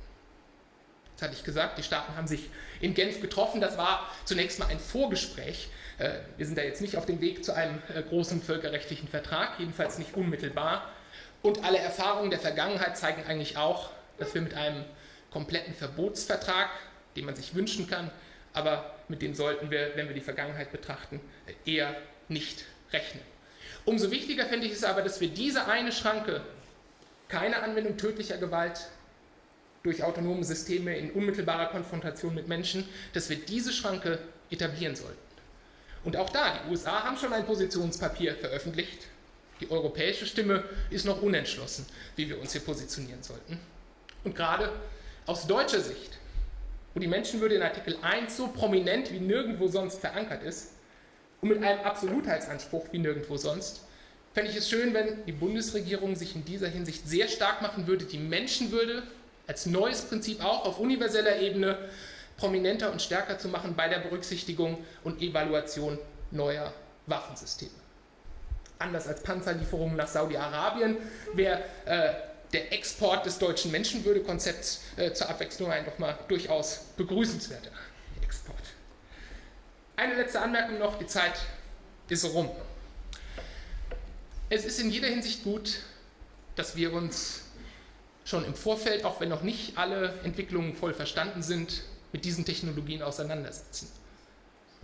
Das 1.21 1.27
hatte 1.27 1.37
ich 1.37 1.45
gesagt, 1.45 1.77
die 1.77 1.83
Staaten 1.83 2.15
haben 2.15 2.25
sich 2.25 2.49
in 2.79 2.95
Genf 2.95 3.21
getroffen. 3.21 3.61
Das 3.61 3.77
war 3.77 4.09
zunächst 4.25 4.57
mal 4.57 4.65
ein 4.69 4.79
Vorgespräch. 4.79 5.69
Äh, 5.99 6.13
wir 6.35 6.47
sind 6.47 6.57
da 6.57 6.63
jetzt 6.63 6.81
nicht 6.81 6.97
auf 6.97 7.05
dem 7.05 7.21
Weg 7.21 7.45
zu 7.45 7.53
einem 7.53 7.79
äh, 7.95 8.01
großen 8.01 8.41
völkerrechtlichen 8.41 9.07
Vertrag, 9.07 9.59
jedenfalls 9.59 9.99
nicht 9.99 10.15
unmittelbar. 10.15 10.89
Und 11.43 11.63
alle 11.63 11.77
Erfahrungen 11.77 12.31
der 12.31 12.39
Vergangenheit 12.39 12.97
zeigen 12.97 13.23
eigentlich 13.27 13.55
auch, 13.55 13.91
dass 14.17 14.33
wir 14.33 14.41
mit 14.41 14.55
einem 14.55 14.83
kompletten 15.29 15.75
Verbotsvertrag, 15.75 16.69
den 17.15 17.25
man 17.25 17.35
sich 17.35 17.53
wünschen 17.53 17.87
kann, 17.87 18.09
aber 18.53 18.95
mit 19.07 19.21
dem 19.21 19.35
sollten 19.35 19.69
wir, 19.69 19.91
wenn 19.93 20.07
wir 20.07 20.15
die 20.15 20.21
Vergangenheit 20.21 20.71
betrachten, 20.71 21.21
eher 21.67 21.95
nicht 22.29 22.65
rechnen. 22.91 23.23
Umso 23.85 24.09
wichtiger 24.09 24.47
finde 24.47 24.65
ich 24.65 24.73
es 24.73 24.83
aber, 24.83 25.03
dass 25.03 25.21
wir 25.21 25.29
diese 25.29 25.67
eine 25.67 25.91
Schranke, 25.91 26.41
keine 27.27 27.61
Anwendung 27.61 27.97
tödlicher 27.97 28.37
Gewalt 28.37 28.87
durch 29.83 30.03
autonome 30.03 30.43
Systeme 30.43 30.97
in 30.97 31.11
unmittelbarer 31.11 31.67
Konfrontation 31.67 32.35
mit 32.35 32.47
Menschen, 32.47 32.87
dass 33.13 33.29
wir 33.29 33.37
diese 33.37 33.73
Schranke 33.73 34.19
etablieren 34.49 34.95
sollten. 34.95 35.17
Und 36.03 36.17
auch 36.17 36.29
da, 36.29 36.59
die 36.59 36.71
USA 36.71 37.03
haben 37.03 37.17
schon 37.17 37.33
ein 37.33 37.45
Positionspapier 37.45 38.35
veröffentlicht. 38.35 39.07
Die 39.59 39.69
europäische 39.69 40.25
Stimme 40.25 40.63
ist 40.89 41.05
noch 41.05 41.21
unentschlossen, 41.21 41.85
wie 42.15 42.27
wir 42.27 42.39
uns 42.39 42.51
hier 42.53 42.61
positionieren 42.61 43.21
sollten. 43.21 43.59
Und 44.23 44.35
gerade 44.35 44.71
aus 45.27 45.45
deutscher 45.45 45.79
Sicht, 45.79 46.17
wo 46.93 46.99
die 46.99 47.07
Menschenwürde 47.07 47.55
in 47.55 47.61
Artikel 47.61 47.97
1 48.01 48.35
so 48.35 48.47
prominent 48.47 49.11
wie 49.11 49.19
nirgendwo 49.19 49.67
sonst 49.67 49.99
verankert 49.99 50.43
ist 50.43 50.73
und 51.41 51.49
mit 51.49 51.63
einem 51.63 51.81
Absolutheitsanspruch 51.81 52.87
wie 52.91 52.99
nirgendwo 52.99 53.37
sonst, 53.37 53.81
fände 54.33 54.49
ich 54.49 54.57
es 54.57 54.69
schön, 54.69 54.93
wenn 54.93 55.25
die 55.25 55.31
Bundesregierung 55.31 56.15
sich 56.15 56.35
in 56.35 56.43
dieser 56.43 56.67
Hinsicht 56.67 57.07
sehr 57.07 57.27
stark 57.27 57.61
machen 57.61 57.87
würde, 57.87 58.05
die 58.05 58.17
Menschenwürde 58.17 59.03
als 59.51 59.65
neues 59.65 60.03
Prinzip 60.03 60.41
auch 60.41 60.63
auf 60.63 60.79
universeller 60.79 61.37
Ebene 61.39 61.77
prominenter 62.37 62.89
und 62.89 63.01
stärker 63.01 63.37
zu 63.37 63.49
machen 63.49 63.75
bei 63.75 63.89
der 63.89 63.99
Berücksichtigung 63.99 64.77
und 65.03 65.21
Evaluation 65.21 65.99
neuer 66.31 66.73
Waffensysteme. 67.05 67.71
Anders 68.79 69.09
als 69.09 69.21
Panzerlieferungen 69.23 69.97
nach 69.97 70.07
Saudi-Arabien 70.07 70.95
wäre 71.33 71.61
äh, 71.83 72.13
der 72.53 72.71
Export 72.71 73.25
des 73.25 73.39
deutschen 73.39 73.71
Menschenwürdekonzepts 73.71 74.83
äh, 74.95 75.11
zur 75.11 75.27
Abwechslung 75.27 75.69
einfach 75.69 75.99
mal 75.99 76.17
durchaus 76.29 76.85
begrüßenswerter 76.95 77.71
Export. 78.23 78.55
Eine 79.97 80.15
letzte 80.15 80.39
Anmerkung 80.39 80.79
noch, 80.79 80.97
die 80.97 81.07
Zeit 81.07 81.33
ist 82.07 82.23
rum. 82.23 82.49
Es 84.49 84.63
ist 84.63 84.79
in 84.79 84.89
jeder 84.89 85.09
Hinsicht 85.09 85.43
gut, 85.43 85.81
dass 86.55 86.77
wir 86.77 86.93
uns 86.93 87.41
schon 88.25 88.45
im 88.45 88.53
Vorfeld, 88.53 89.03
auch 89.05 89.19
wenn 89.19 89.29
noch 89.29 89.41
nicht 89.41 89.77
alle 89.77 90.13
Entwicklungen 90.23 90.75
voll 90.75 90.93
verstanden 90.93 91.41
sind, 91.41 91.83
mit 92.11 92.25
diesen 92.25 92.45
Technologien 92.45 93.01
auseinandersetzen. 93.01 93.87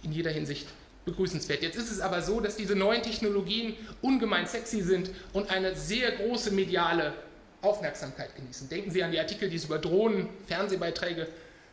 In 0.03 0.11
jeder 0.11 0.31
Hinsicht 0.31 0.67
begrüßenswert. 1.05 1.61
Jetzt 1.61 1.77
ist 1.77 1.91
es 1.91 1.99
aber 1.99 2.21
so, 2.21 2.39
dass 2.39 2.55
diese 2.55 2.75
neuen 2.75 3.01
Technologien 3.01 3.75
ungemein 4.01 4.45
sexy 4.45 4.81
sind 4.81 5.09
und 5.33 5.49
eine 5.49 5.75
sehr 5.75 6.11
große 6.11 6.51
mediale 6.51 7.13
Aufmerksamkeit 7.61 8.35
genießen. 8.35 8.69
Denken 8.69 8.91
Sie 8.91 9.03
an 9.03 9.11
die 9.11 9.19
Artikel, 9.19 9.49
die 9.49 9.57
Sie 9.57 9.65
über 9.65 9.79
Drohnen, 9.79 10.29
Fernsehbeiträge 10.47 11.27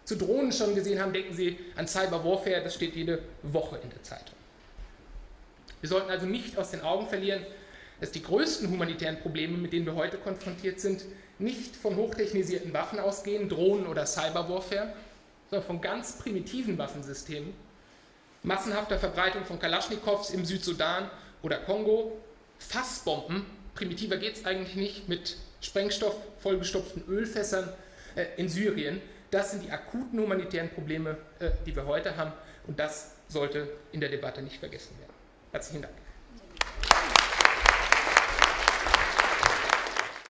zu 0.05 0.17
Drohnen 0.17 0.53
schon 0.53 0.75
gesehen 0.75 1.01
haben. 1.01 1.13
Denken 1.13 1.35
Sie 1.35 1.59
an 1.77 1.87
Cyber 1.87 2.25
Warfare, 2.25 2.63
das 2.63 2.75
steht 2.75 2.95
jede 2.95 3.21
Woche 3.43 3.79
in 3.83 3.91
der 3.91 4.03
Zeitung. 4.03 4.35
Wir 5.81 5.89
sollten 5.89 6.11
also 6.11 6.27
nicht 6.27 6.57
aus 6.57 6.71
den 6.71 6.81
Augen 6.81 7.07
verlieren, 7.09 7.45
dass 8.01 8.11
die 8.11 8.23
größten 8.23 8.71
humanitären 8.71 9.21
Probleme, 9.21 9.59
mit 9.59 9.73
denen 9.73 9.85
wir 9.85 9.95
heute 9.95 10.17
konfrontiert 10.17 10.81
sind, 10.81 11.05
nicht 11.39 11.77
von 11.77 11.97
hochtechnisierten 11.97 12.73
Waffen 12.73 12.99
ausgehen, 12.99 13.49
Drohnen 13.49 13.87
oder 13.87 14.07
Cyberwarfare, 14.07 14.93
sondern 15.51 15.67
von 15.67 15.81
ganz 15.81 16.19
primitiven 16.19 16.79
Waffensystemen, 16.79 17.55
massenhafter 18.43 18.99
Verbreitung 18.99 19.45
von 19.45 19.59
Kalaschnikows 19.59 20.31
im 20.31 20.45
Südsudan 20.45 21.11
oder 21.43 21.59
Kongo, 21.59 22.19
Fassbomben, 22.59 23.45
primitiver 23.75 24.17
geht 24.17 24.37
es 24.37 24.45
eigentlich 24.45 24.77
nicht, 24.77 25.09
mit 25.09 25.37
Sprengstoff 25.61 26.15
vollgestopften 26.41 27.05
Ölfässern 27.09 27.69
äh, 28.15 28.27
in 28.37 28.49
Syrien. 28.49 29.01
Das 29.31 29.51
sind 29.51 29.65
die 29.65 29.71
akuten 29.71 30.21
humanitären 30.21 30.71
Probleme, 30.71 31.17
äh, 31.41 31.51
die 31.67 31.75
wir 31.75 31.87
heute 31.87 32.17
haben 32.17 32.33
und 32.67 32.79
das 32.79 33.13
sollte 33.29 33.69
in 33.93 34.01
der 34.01 34.11
Debatte 34.11 34.43
nicht 34.43 34.59
vergessen 34.59 34.97
werden. 34.99 35.13
Herzlichen 35.53 35.83
Dank. 35.83 35.95